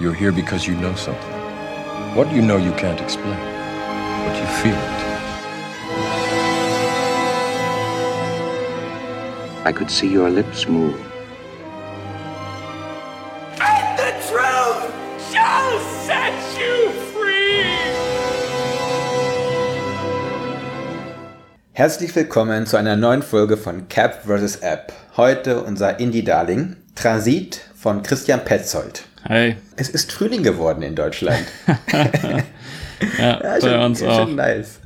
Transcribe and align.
You're 0.00 0.12
here 0.12 0.32
because 0.32 0.66
you 0.66 0.74
know 0.74 0.92
something. 0.96 1.32
What 2.16 2.32
you 2.32 2.42
know 2.42 2.56
you 2.56 2.72
can't 2.72 3.00
explain, 3.00 3.38
but 4.26 4.36
you 4.36 4.46
feel 4.60 4.74
it. 4.74 5.04
I 9.64 9.72
could 9.72 9.88
see 9.88 10.08
your 10.08 10.28
lips 10.30 10.66
move. 10.66 10.96
And 13.60 13.96
the 13.96 14.10
truth 14.26 14.90
shall 15.30 15.78
set 16.04 16.34
you 16.58 16.90
free! 17.12 17.62
Herzlich 21.72 22.16
willkommen 22.16 22.66
zu 22.66 22.76
einer 22.76 22.96
neuen 22.96 23.22
Folge 23.22 23.56
von 23.56 23.88
Cap 23.88 24.24
vs. 24.26 24.56
App. 24.56 24.92
Heute 25.16 25.62
unser 25.62 26.00
Indie-Darling 26.00 26.78
Transit 26.96 27.60
von 27.76 28.02
Christian 28.02 28.44
Petzold. 28.44 29.04
Hi. 29.28 29.56
Es 29.76 29.88
ist 29.88 30.12
Frühling 30.12 30.42
geworden 30.42 30.82
in 30.82 30.94
Deutschland. 30.94 31.44
Ja, 33.18 33.38
bei 33.42 33.60
schon, 33.60 33.80
uns 33.80 33.98
schon 33.98 34.08
auch. 34.08 34.28
nice. 34.28 34.78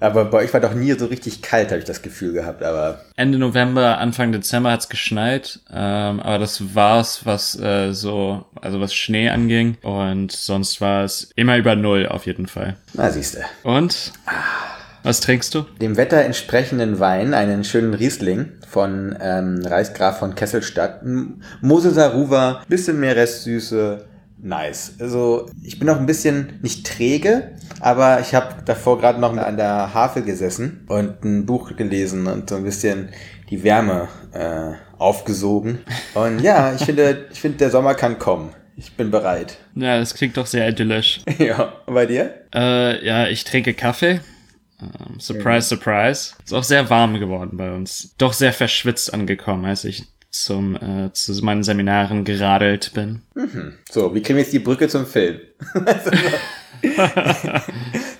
Aber 0.00 0.26
bei 0.26 0.38
euch 0.38 0.52
war 0.54 0.60
doch 0.60 0.74
nie 0.74 0.92
so 0.92 1.06
richtig 1.06 1.42
kalt, 1.42 1.70
habe 1.70 1.78
ich 1.78 1.84
das 1.84 2.02
Gefühl 2.02 2.32
gehabt. 2.32 2.62
Aber 2.62 3.00
Ende 3.16 3.38
November, 3.38 3.98
Anfang 3.98 4.30
Dezember 4.30 4.70
hat's 4.70 4.88
geschneit, 4.88 5.60
ähm, 5.72 6.20
aber 6.20 6.38
das 6.38 6.74
war's, 6.74 7.24
was 7.24 7.58
äh, 7.58 7.92
so, 7.92 8.44
also 8.60 8.80
was 8.80 8.94
Schnee 8.94 9.28
anging. 9.28 9.76
Und 9.82 10.32
sonst 10.32 10.80
war 10.80 11.04
es 11.04 11.30
immer 11.34 11.56
über 11.56 11.76
Null 11.76 12.06
auf 12.06 12.26
jeden 12.26 12.46
Fall. 12.46 12.76
na 12.92 13.10
siehste. 13.10 13.44
Und? 13.64 14.12
Was 15.04 15.20
trinkst 15.20 15.54
du? 15.54 15.66
Dem 15.82 15.98
Wetter 15.98 16.22
entsprechenden 16.24 16.98
Wein, 16.98 17.34
einen 17.34 17.62
schönen 17.62 17.92
Riesling 17.92 18.52
von 18.66 19.14
ähm, 19.20 19.60
Reichsgraf 19.62 20.18
von 20.18 20.34
Kesselstadt. 20.34 21.02
Moseser 21.60 22.14
Ruwer, 22.14 22.62
bisschen 22.68 23.00
mehr 23.00 23.14
Restsüße. 23.14 24.06
Nice. 24.38 24.94
Also 24.98 25.50
ich 25.62 25.78
bin 25.78 25.88
noch 25.88 25.98
ein 25.98 26.06
bisschen 26.06 26.58
nicht 26.62 26.86
träge, 26.86 27.50
aber 27.80 28.20
ich 28.20 28.34
habe 28.34 28.62
davor 28.64 28.98
gerade 28.98 29.20
noch 29.20 29.36
an 29.36 29.58
der 29.58 29.92
Havel 29.92 30.22
gesessen 30.22 30.86
und 30.88 31.22
ein 31.22 31.44
Buch 31.44 31.76
gelesen 31.76 32.26
und 32.26 32.48
so 32.48 32.56
ein 32.56 32.64
bisschen 32.64 33.10
die 33.50 33.62
Wärme 33.62 34.08
äh, 34.32 34.72
aufgesogen. 34.96 35.80
Und 36.14 36.40
ja, 36.40 36.74
ich 36.74 36.82
finde, 36.82 37.26
ich 37.30 37.42
finde, 37.42 37.58
der 37.58 37.70
Sommer 37.70 37.94
kann 37.94 38.18
kommen. 38.18 38.54
Ich 38.76 38.94
bin 38.94 39.10
bereit. 39.10 39.58
Ja, 39.74 39.98
das 39.98 40.14
klingt 40.14 40.38
doch 40.38 40.46
sehr 40.46 40.66
idyllisch. 40.66 41.20
ja, 41.38 41.74
und 41.84 41.92
bei 41.92 42.06
dir? 42.06 42.34
Äh, 42.54 43.04
ja, 43.06 43.28
ich 43.28 43.44
trinke 43.44 43.74
Kaffee. 43.74 44.20
Ähm, 44.80 45.20
surprise, 45.20 45.68
surprise. 45.68 46.34
Ist 46.44 46.52
auch 46.52 46.64
sehr 46.64 46.88
warm 46.90 47.18
geworden 47.20 47.56
bei 47.56 47.72
uns. 47.72 48.14
Doch 48.18 48.32
sehr 48.32 48.52
verschwitzt 48.52 49.12
angekommen, 49.14 49.64
als 49.64 49.84
ich 49.84 50.04
zum 50.30 50.74
äh, 50.76 51.12
zu 51.12 51.32
meinen 51.44 51.62
Seminaren 51.62 52.24
geradelt 52.24 52.92
bin. 52.92 53.22
So, 53.88 54.14
wie 54.14 54.20
kriegen 54.22 54.36
wir 54.36 54.42
jetzt 54.42 54.52
die 54.52 54.58
Brücke 54.58 54.88
zum 54.88 55.06
Film? 55.06 55.38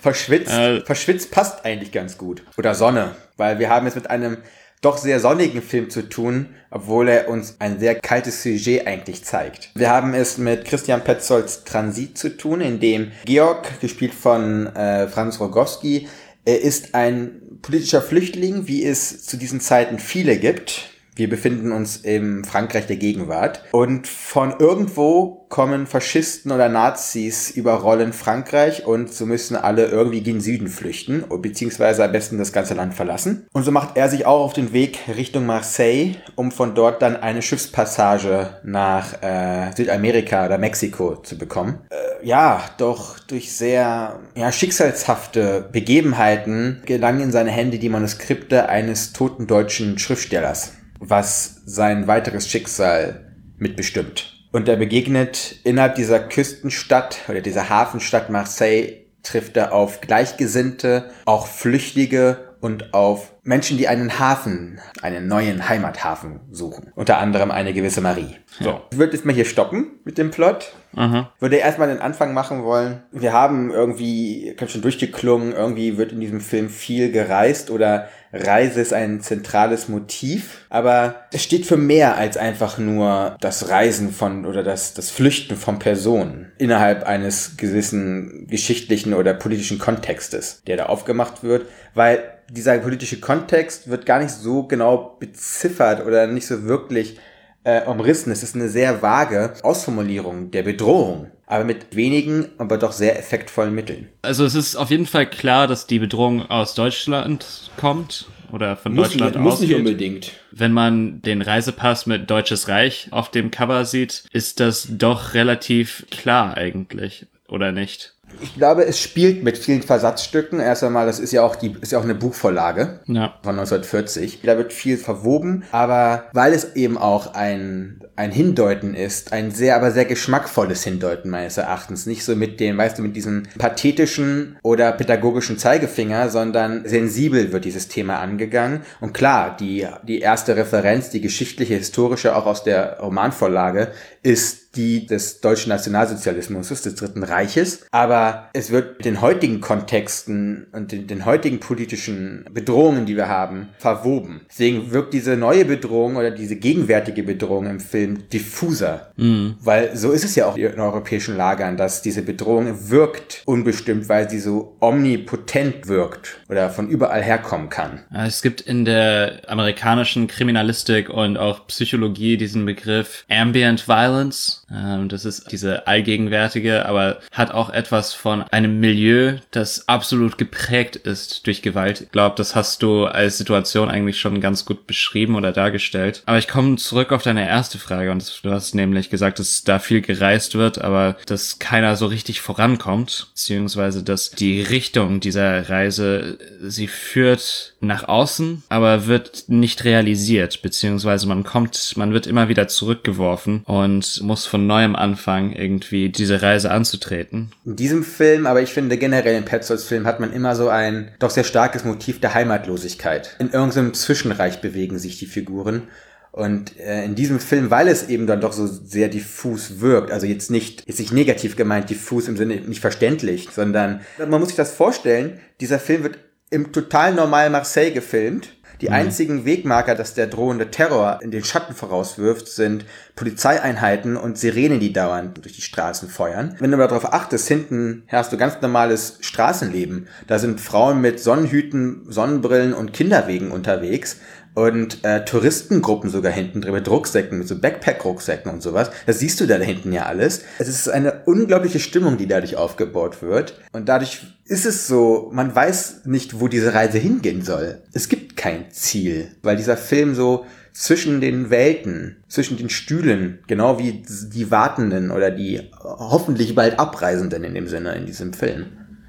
verschwitzt, 0.00 0.52
Äh. 0.52 0.80
verschwitzt 0.82 1.30
passt 1.30 1.64
eigentlich 1.64 1.92
ganz 1.92 2.16
gut. 2.18 2.42
Oder 2.56 2.74
Sonne, 2.74 3.16
weil 3.36 3.58
wir 3.58 3.68
haben 3.68 3.86
es 3.86 3.94
mit 3.94 4.10
einem 4.10 4.38
doch 4.80 4.98
sehr 4.98 5.18
sonnigen 5.18 5.62
Film 5.62 5.88
zu 5.88 6.08
tun, 6.08 6.54
obwohl 6.70 7.08
er 7.08 7.28
uns 7.30 7.56
ein 7.58 7.80
sehr 7.80 7.94
kaltes 7.94 8.42
Sujet 8.42 8.86
eigentlich 8.86 9.24
zeigt. 9.24 9.70
Wir 9.74 9.88
haben 9.90 10.12
es 10.12 10.36
mit 10.36 10.66
Christian 10.66 11.02
Petzolds 11.02 11.64
Transit 11.64 12.18
zu 12.18 12.36
tun, 12.36 12.60
in 12.60 12.80
dem 12.80 13.10
Georg, 13.24 13.80
gespielt 13.80 14.12
von 14.12 14.66
äh, 14.76 15.08
Franz 15.08 15.40
Rogowski, 15.40 16.06
er 16.44 16.60
ist 16.60 16.94
ein 16.94 17.58
politischer 17.62 18.02
Flüchtling, 18.02 18.66
wie 18.66 18.84
es 18.84 19.24
zu 19.24 19.36
diesen 19.36 19.60
Zeiten 19.60 19.98
viele 19.98 20.38
gibt. 20.38 20.93
Wir 21.16 21.28
befinden 21.28 21.70
uns 21.70 21.98
im 21.98 22.42
Frankreich 22.42 22.88
der 22.88 22.96
Gegenwart 22.96 23.62
und 23.70 24.08
von 24.08 24.54
irgendwo 24.58 25.46
kommen 25.48 25.86
Faschisten 25.86 26.50
oder 26.50 26.68
Nazis 26.68 27.52
überrollen 27.52 28.12
Frankreich 28.12 28.84
und 28.84 29.14
so 29.14 29.24
müssen 29.24 29.54
alle 29.54 29.86
irgendwie 29.86 30.22
gen 30.22 30.40
Süden 30.40 30.66
flüchten, 30.66 31.24
beziehungsweise 31.40 32.04
am 32.04 32.10
besten 32.10 32.38
das 32.38 32.52
ganze 32.52 32.74
Land 32.74 32.94
verlassen. 32.94 33.46
Und 33.52 33.62
so 33.62 33.70
macht 33.70 33.96
er 33.96 34.08
sich 34.08 34.26
auch 34.26 34.44
auf 34.44 34.54
den 34.54 34.72
Weg 34.72 34.98
Richtung 35.16 35.46
Marseille, 35.46 36.16
um 36.34 36.50
von 36.50 36.74
dort 36.74 37.00
dann 37.00 37.14
eine 37.14 37.42
Schiffspassage 37.42 38.58
nach 38.64 39.22
äh, 39.22 39.70
Südamerika 39.76 40.46
oder 40.46 40.58
Mexiko 40.58 41.14
zu 41.22 41.38
bekommen. 41.38 41.78
Äh, 41.90 42.26
ja, 42.26 42.60
doch 42.78 43.20
durch 43.20 43.52
sehr 43.56 44.18
ja, 44.34 44.50
schicksalshafte 44.50 45.68
Begebenheiten 45.70 46.82
gelangen 46.86 47.20
in 47.20 47.30
seine 47.30 47.52
Hände 47.52 47.78
die 47.78 47.88
Manuskripte 47.88 48.68
eines 48.68 49.12
toten 49.12 49.46
deutschen 49.46 50.00
Schriftstellers 50.00 50.72
was 51.10 51.62
sein 51.66 52.06
weiteres 52.06 52.48
Schicksal 52.48 53.34
mitbestimmt. 53.56 54.32
Und 54.52 54.68
er 54.68 54.76
begegnet 54.76 55.56
innerhalb 55.64 55.96
dieser 55.96 56.20
Küstenstadt 56.20 57.18
oder 57.28 57.40
dieser 57.40 57.68
Hafenstadt 57.68 58.30
Marseille 58.30 59.04
trifft 59.22 59.56
er 59.56 59.72
auf 59.72 60.00
Gleichgesinnte, 60.00 61.10
auch 61.24 61.46
Flüchtige 61.46 62.43
und 62.64 62.94
auf 62.94 63.34
Menschen, 63.42 63.76
die 63.76 63.88
einen 63.88 64.18
Hafen, 64.18 64.80
einen 65.02 65.28
neuen 65.28 65.68
Heimathafen 65.68 66.40
suchen. 66.50 66.92
Unter 66.94 67.18
anderem 67.18 67.50
eine 67.50 67.74
gewisse 67.74 68.00
Marie. 68.00 68.36
So. 68.58 68.80
Ich 68.90 68.96
würde 68.96 69.12
jetzt 69.12 69.26
mal 69.26 69.34
hier 69.34 69.44
stoppen 69.44 70.00
mit 70.04 70.16
dem 70.16 70.30
Plot. 70.30 70.72
Aha. 70.96 71.30
Würde 71.40 71.56
erstmal 71.56 71.88
den 71.88 72.00
Anfang 72.00 72.32
machen 72.32 72.64
wollen. 72.64 73.02
Wir 73.12 73.34
haben 73.34 73.70
irgendwie, 73.70 74.48
ich 74.48 74.62
hab 74.62 74.70
schon 74.70 74.80
durchgeklungen, 74.80 75.52
irgendwie 75.52 75.98
wird 75.98 76.12
in 76.12 76.20
diesem 76.20 76.40
Film 76.40 76.70
viel 76.70 77.12
gereist 77.12 77.70
oder 77.70 78.08
Reise 78.32 78.80
ist 78.80 78.92
ein 78.92 79.20
zentrales 79.20 79.88
Motiv, 79.88 80.66
aber 80.68 81.26
es 81.32 81.44
steht 81.44 81.66
für 81.66 81.76
mehr 81.76 82.16
als 82.16 82.36
einfach 82.36 82.78
nur 82.78 83.36
das 83.40 83.68
Reisen 83.68 84.10
von 84.10 84.44
oder 84.44 84.64
das, 84.64 84.94
das 84.94 85.10
Flüchten 85.10 85.56
von 85.56 85.78
Personen 85.78 86.50
innerhalb 86.58 87.04
eines 87.04 87.56
gewissen 87.56 88.46
geschichtlichen 88.48 89.14
oder 89.14 89.34
politischen 89.34 89.78
Kontextes, 89.78 90.62
der 90.66 90.76
da 90.78 90.86
aufgemacht 90.86 91.44
wird, 91.44 91.66
weil 91.94 92.33
dieser 92.50 92.78
politische 92.78 93.20
Kontext 93.20 93.88
wird 93.88 94.06
gar 94.06 94.20
nicht 94.20 94.30
so 94.30 94.64
genau 94.64 95.16
beziffert 95.18 96.04
oder 96.06 96.26
nicht 96.26 96.46
so 96.46 96.64
wirklich 96.64 97.18
äh, 97.64 97.82
umrissen. 97.84 98.30
Es 98.30 98.42
ist 98.42 98.54
eine 98.54 98.68
sehr 98.68 99.02
vage 99.02 99.54
Ausformulierung 99.62 100.50
der 100.50 100.62
Bedrohung, 100.62 101.30
aber 101.46 101.64
mit 101.64 101.96
wenigen, 101.96 102.48
aber 102.58 102.78
doch 102.78 102.92
sehr 102.92 103.18
effektvollen 103.18 103.74
Mitteln. 103.74 104.08
Also 104.22 104.44
es 104.44 104.54
ist 104.54 104.76
auf 104.76 104.90
jeden 104.90 105.06
Fall 105.06 105.28
klar, 105.28 105.66
dass 105.66 105.86
die 105.86 105.98
Bedrohung 105.98 106.48
aus 106.50 106.74
Deutschland 106.74 107.70
kommt 107.76 108.26
oder 108.52 108.76
von 108.76 108.94
Deutschland 108.94 109.36
ausgeht. 109.36 109.76
unbedingt. 109.76 110.32
Wenn 110.52 110.72
man 110.72 111.20
den 111.22 111.42
Reisepass 111.42 112.06
mit 112.06 112.30
Deutsches 112.30 112.68
Reich 112.68 113.08
auf 113.10 113.30
dem 113.30 113.50
Cover 113.50 113.84
sieht, 113.84 114.24
ist 114.32 114.60
das 114.60 114.86
doch 114.90 115.34
relativ 115.34 116.06
klar 116.10 116.56
eigentlich, 116.56 117.26
oder 117.48 117.72
nicht? 117.72 118.13
Ich 118.40 118.54
glaube, 118.54 118.84
es 118.84 118.98
spielt 119.00 119.42
mit 119.42 119.56
vielen 119.58 119.82
Versatzstücken. 119.82 120.60
Erst 120.60 120.84
einmal, 120.84 121.06
das 121.06 121.20
ist 121.20 121.32
ja 121.32 121.42
auch 121.42 121.56
die, 121.56 121.76
ist 121.80 121.92
ja 121.92 121.98
auch 121.98 122.04
eine 122.04 122.14
Buchvorlage 122.14 123.00
Ja. 123.06 123.34
von 123.42 123.58
1940. 123.58 124.40
Da 124.42 124.56
wird 124.56 124.72
viel 124.72 124.96
verwoben, 124.96 125.64
aber 125.72 126.24
weil 126.32 126.52
es 126.52 126.74
eben 126.76 126.98
auch 126.98 127.34
ein, 127.34 128.00
ein 128.16 128.30
Hindeuten 128.30 128.94
ist, 128.94 129.32
ein 129.32 129.50
sehr, 129.50 129.76
aber 129.76 129.90
sehr 129.90 130.04
geschmackvolles 130.04 130.84
Hindeuten 130.84 131.30
meines 131.30 131.56
Erachtens. 131.56 132.06
Nicht 132.06 132.24
so 132.24 132.34
mit 132.36 132.60
dem, 132.60 132.78
weißt 132.78 132.98
du, 132.98 133.02
mit 133.02 133.16
diesem 133.16 133.44
pathetischen 133.58 134.56
oder 134.62 134.92
pädagogischen 134.92 135.58
Zeigefinger, 135.58 136.28
sondern 136.30 136.86
sensibel 136.86 137.52
wird 137.52 137.64
dieses 137.64 137.88
Thema 137.88 138.20
angegangen. 138.20 138.80
Und 139.00 139.12
klar, 139.14 139.56
die, 139.58 139.86
die 140.06 140.20
erste 140.20 140.56
Referenz, 140.56 141.10
die 141.10 141.20
geschichtliche, 141.20 141.74
historische, 141.74 142.36
auch 142.36 142.46
aus 142.46 142.64
der 142.64 142.98
Romanvorlage, 143.00 143.88
ist 144.22 144.63
die 144.76 145.06
des 145.06 145.40
deutschen 145.40 145.70
Nationalsozialismus, 145.70 146.68
des 146.68 146.94
Dritten 146.94 147.22
Reiches. 147.22 147.86
Aber 147.90 148.48
es 148.52 148.70
wird 148.70 148.98
mit 148.98 149.04
den 149.04 149.20
heutigen 149.20 149.60
Kontexten 149.60 150.66
und 150.72 150.92
den, 150.92 151.06
den 151.06 151.24
heutigen 151.24 151.60
politischen 151.60 152.44
Bedrohungen, 152.52 153.06
die 153.06 153.16
wir 153.16 153.28
haben, 153.28 153.68
verwoben. 153.78 154.42
Deswegen 154.50 154.90
wirkt 154.92 155.14
diese 155.14 155.36
neue 155.36 155.64
Bedrohung 155.64 156.16
oder 156.16 156.30
diese 156.30 156.56
gegenwärtige 156.56 157.22
Bedrohung 157.22 157.66
im 157.66 157.80
Film 157.80 158.28
diffuser. 158.28 159.12
Weil 159.16 159.96
so 159.96 160.10
ist 160.12 160.24
es 160.24 160.34
ja 160.34 160.46
auch 160.46 160.56
in 160.56 160.80
europäischen 160.80 161.36
Lagern, 161.36 161.76
dass 161.76 162.02
diese 162.02 162.22
Bedrohung 162.22 162.90
wirkt 162.90 163.42
unbestimmt, 163.46 164.08
weil 164.08 164.28
sie 164.28 164.40
so 164.40 164.76
omnipotent 164.80 165.88
wirkt 165.88 166.38
oder 166.48 166.70
von 166.70 166.88
überall 166.88 167.22
herkommen 167.22 167.68
kann. 167.68 168.00
Es 168.12 168.42
gibt 168.42 168.60
in 168.60 168.84
der 168.84 169.42
amerikanischen 169.48 170.26
Kriminalistik 170.26 171.08
und 171.08 171.36
auch 171.36 171.66
Psychologie 171.66 172.36
diesen 172.36 172.64
Begriff 172.64 173.24
Ambient 173.28 173.88
Violence. 173.88 174.63
Ähm, 174.72 175.08
Das 175.08 175.24
ist 175.24 175.50
diese 175.52 175.86
allgegenwärtige, 175.86 176.86
aber 176.86 177.18
hat 177.32 177.52
auch 177.52 177.70
etwas 177.70 178.12
von 178.14 178.42
einem 178.42 178.80
Milieu, 178.80 179.36
das 179.50 179.88
absolut 179.88 180.38
geprägt 180.38 180.96
ist 180.96 181.46
durch 181.46 181.62
Gewalt. 181.62 182.02
Ich 182.02 182.10
glaube, 182.10 182.34
das 182.36 182.54
hast 182.54 182.82
du 182.82 183.06
als 183.06 183.38
Situation 183.38 183.90
eigentlich 183.90 184.18
schon 184.18 184.40
ganz 184.40 184.64
gut 184.64 184.86
beschrieben 184.86 185.34
oder 185.34 185.52
dargestellt. 185.52 186.22
Aber 186.26 186.38
ich 186.38 186.48
komme 186.48 186.76
zurück 186.76 187.12
auf 187.12 187.22
deine 187.22 187.48
erste 187.48 187.78
Frage 187.78 188.10
und 188.10 188.40
du 188.42 188.50
hast 188.50 188.74
nämlich 188.74 189.10
gesagt, 189.10 189.38
dass 189.38 189.64
da 189.64 189.78
viel 189.78 190.00
gereist 190.00 190.54
wird, 190.54 190.80
aber 190.80 191.16
dass 191.26 191.58
keiner 191.58 191.96
so 191.96 192.06
richtig 192.06 192.40
vorankommt, 192.40 193.28
beziehungsweise 193.32 194.02
dass 194.02 194.30
die 194.30 194.62
Richtung 194.62 195.20
dieser 195.20 195.68
Reise, 195.68 196.38
sie 196.62 196.88
führt 196.88 197.74
nach 197.80 198.08
außen, 198.08 198.62
aber 198.68 199.06
wird 199.06 199.44
nicht 199.48 199.84
realisiert, 199.84 200.62
beziehungsweise 200.62 201.26
man 201.26 201.44
kommt, 201.44 201.94
man 201.96 202.12
wird 202.12 202.26
immer 202.26 202.48
wieder 202.48 202.68
zurückgeworfen 202.68 203.62
und 203.64 204.22
muss 204.22 204.46
von 204.54 204.68
neuem 204.68 204.94
anfangen, 204.94 205.52
irgendwie 205.52 206.10
diese 206.10 206.40
Reise 206.40 206.70
anzutreten. 206.70 207.50
In 207.64 207.74
diesem 207.74 208.04
Film, 208.04 208.46
aber 208.46 208.62
ich 208.62 208.72
finde 208.72 208.96
generell 208.96 209.36
in 209.36 209.44
Petzolds 209.44 209.82
Film 209.82 210.06
hat 210.06 210.20
man 210.20 210.32
immer 210.32 210.54
so 210.54 210.68
ein 210.68 211.10
doch 211.18 211.30
sehr 211.30 211.42
starkes 211.42 211.84
Motiv 211.84 212.20
der 212.20 212.34
Heimatlosigkeit. 212.34 213.34
In 213.40 213.50
irgendeinem 213.50 213.94
Zwischenreich 213.94 214.60
bewegen 214.60 215.00
sich 215.00 215.18
die 215.18 215.26
Figuren. 215.26 215.88
Und 216.30 216.78
äh, 216.78 217.04
in 217.04 217.16
diesem 217.16 217.40
Film, 217.40 217.72
weil 217.72 217.88
es 217.88 218.08
eben 218.08 218.28
dann 218.28 218.40
doch 218.40 218.52
so 218.52 218.68
sehr 218.68 219.08
diffus 219.08 219.80
wirkt, 219.80 220.12
also 220.12 220.24
jetzt 220.24 220.52
nicht, 220.52 220.82
ist 220.82 221.00
nicht 221.00 221.12
negativ 221.12 221.56
gemeint, 221.56 221.90
diffus 221.90 222.28
im 222.28 222.36
Sinne 222.36 222.54
nicht 222.60 222.80
verständlich, 222.80 223.48
sondern 223.52 224.02
man 224.18 224.38
muss 224.38 224.50
sich 224.50 224.56
das 224.56 224.72
vorstellen, 224.72 225.40
dieser 225.60 225.80
Film 225.80 226.04
wird 226.04 226.18
im 226.50 226.70
total 226.70 227.12
normalen 227.12 227.50
Marseille 227.50 227.90
gefilmt 227.90 228.50
die 228.80 228.88
mhm. 228.88 228.94
einzigen 228.94 229.44
Wegmarker, 229.44 229.94
dass 229.94 230.14
der 230.14 230.26
drohende 230.26 230.70
Terror 230.70 231.20
in 231.22 231.30
den 231.30 231.44
Schatten 231.44 231.74
vorauswirft, 231.74 232.48
sind 232.48 232.84
Polizeieinheiten 233.16 234.16
und 234.16 234.38
Sirenen, 234.38 234.80
die 234.80 234.92
dauernd 234.92 235.44
durch 235.44 235.54
die 235.54 235.62
Straßen 235.62 236.08
feuern. 236.08 236.56
Wenn 236.58 236.70
du 236.70 236.76
aber 236.76 236.88
darauf 236.88 237.12
achtest, 237.12 237.48
hinten 237.48 238.04
hast 238.08 238.32
du 238.32 238.36
ganz 238.36 238.60
normales 238.60 239.18
Straßenleben. 239.20 240.08
Da 240.26 240.38
sind 240.38 240.60
Frauen 240.60 241.00
mit 241.00 241.20
Sonnenhüten, 241.20 242.06
Sonnenbrillen 242.08 242.74
und 242.74 242.92
Kinderwegen 242.92 243.50
unterwegs 243.50 244.18
und 244.54 245.04
äh, 245.04 245.24
Touristengruppen 245.24 246.10
sogar 246.10 246.32
hinten 246.32 246.60
drin 246.60 246.74
mit 246.74 246.88
Rucksäcken, 246.88 247.38
mit 247.38 247.48
so 247.48 247.56
Backpack-Rucksäcken 247.56 248.50
und 248.50 248.62
sowas. 248.62 248.90
Das 249.06 249.18
siehst 249.18 249.40
du 249.40 249.46
da 249.46 249.56
hinten 249.56 249.92
ja 249.92 250.04
alles. 250.04 250.42
Es 250.58 250.68
ist 250.68 250.88
eine 250.88 251.22
unglaubliche 251.24 251.80
Stimmung, 251.80 252.16
die 252.16 252.28
dadurch 252.28 252.56
aufgebaut 252.56 253.20
wird. 253.20 253.60
Und 253.72 253.88
dadurch 253.88 254.22
ist 254.44 254.64
es 254.64 254.86
so, 254.86 255.30
man 255.32 255.54
weiß 255.54 256.02
nicht, 256.04 256.40
wo 256.40 256.48
diese 256.48 256.74
Reise 256.74 256.98
hingehen 256.98 257.42
soll. 257.42 257.82
Es 257.92 258.08
gibt 258.08 258.36
kein 258.36 258.70
Ziel, 258.70 259.32
weil 259.42 259.56
dieser 259.56 259.76
Film 259.76 260.14
so 260.14 260.46
zwischen 260.72 261.20
den 261.20 261.50
Welten, 261.50 262.16
zwischen 262.28 262.56
den 262.56 262.68
Stühlen, 262.68 263.38
genau 263.46 263.78
wie 263.78 264.02
die 264.02 264.50
Wartenden 264.50 265.10
oder 265.10 265.30
die 265.30 265.70
hoffentlich 265.82 266.54
bald 266.54 266.78
Abreisenden 266.78 267.44
in 267.44 267.54
dem 267.54 267.68
Sinne 267.68 267.94
in 267.94 268.06
diesem 268.06 268.32
Film. 268.32 268.66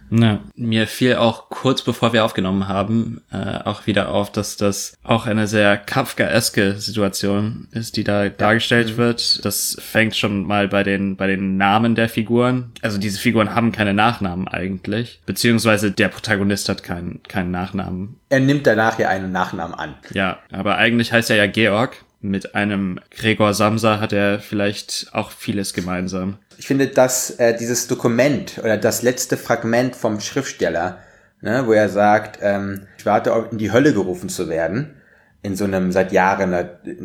Ja, 0.10 0.40
mir 0.56 0.88
fiel 0.88 1.16
auch 1.16 1.50
kurz 1.50 1.81
bevor 1.81 2.13
wir 2.13 2.25
aufgenommen 2.25 2.68
haben, 2.68 3.22
äh, 3.31 3.60
auch 3.63 3.88
wieder 3.88 4.10
auf, 4.10 4.31
dass 4.31 4.57
das 4.57 4.98
auch 5.04 5.25
eine 5.25 5.48
sehr 5.48 5.78
Kafkaeske 5.78 6.75
Situation 6.75 7.68
ist, 7.72 7.98
die 7.98 8.04
da 8.04 8.30
dargestellt 8.30 8.94
mhm. 8.94 8.98
wird. 8.98 9.46
Das 9.46 9.78
fängt 9.80 10.16
schon 10.16 10.46
mal 10.46 10.68
bei 10.68 10.84
den, 10.84 11.16
bei 11.16 11.28
den 11.28 11.57
Namen 11.57 11.96
der 11.96 12.10
Figuren. 12.10 12.72
Also 12.81 12.98
diese 12.98 13.19
Figuren 13.19 13.56
haben 13.56 13.72
keine 13.72 13.94
Nachnamen 13.94 14.48
eigentlich. 14.48 15.22
Beziehungsweise 15.25 15.92
der 15.92 16.10
Protagonist 16.10 16.69
hat 16.69 16.84
keinen, 16.84 17.24
keinen 17.24 17.51
Nachnamen. 17.51 18.18
Er 18.30 18.40
nimmt 18.40 18.68
danach 18.68 19.00
ja 19.00 19.10
einen 19.10 19.31
Nachnamen 19.31 19.74
an. 19.74 19.96
Ja, 20.13 20.40
aber 20.51 20.78
eigentlich 20.78 21.12
heißt 21.12 21.30
er 21.30 21.38
ja 21.38 21.48
Georg. 21.48 22.05
Mit 22.27 22.56
einem 22.56 23.00
Gregor 23.12 23.54
Samsa 23.54 24.00
hat 24.00 24.13
er 24.13 24.39
vielleicht 24.39 25.10
auch 25.13 25.31
vieles 25.31 25.74
gemeinsam 25.74 26.39
ich 26.57 26.68
finde, 26.68 26.88
dass 26.88 27.31
äh, 27.31 27.56
dieses 27.57 27.88
Dokument 27.88 28.60
oder 28.60 28.77
das 28.77 29.01
letzte 29.01 29.38
Fragment 29.38 29.95
vom 29.95 30.19
Schriftsteller, 30.19 31.00
ne, 31.42 31.63
wo 31.66 31.74
er 31.74 31.89
sagt, 31.89 32.39
ähm, 32.42 32.88
ich 32.98 33.06
warte 33.06 33.48
in 33.51 33.57
die 33.57 33.72
Hölle 33.72 33.94
gerufen 33.94 34.30
zu 34.30 34.50
werden, 34.50 34.95
in 35.42 35.56
so 35.56 35.66
einem 35.66 35.92
seit 35.92 36.12
Jahren, 36.12 36.54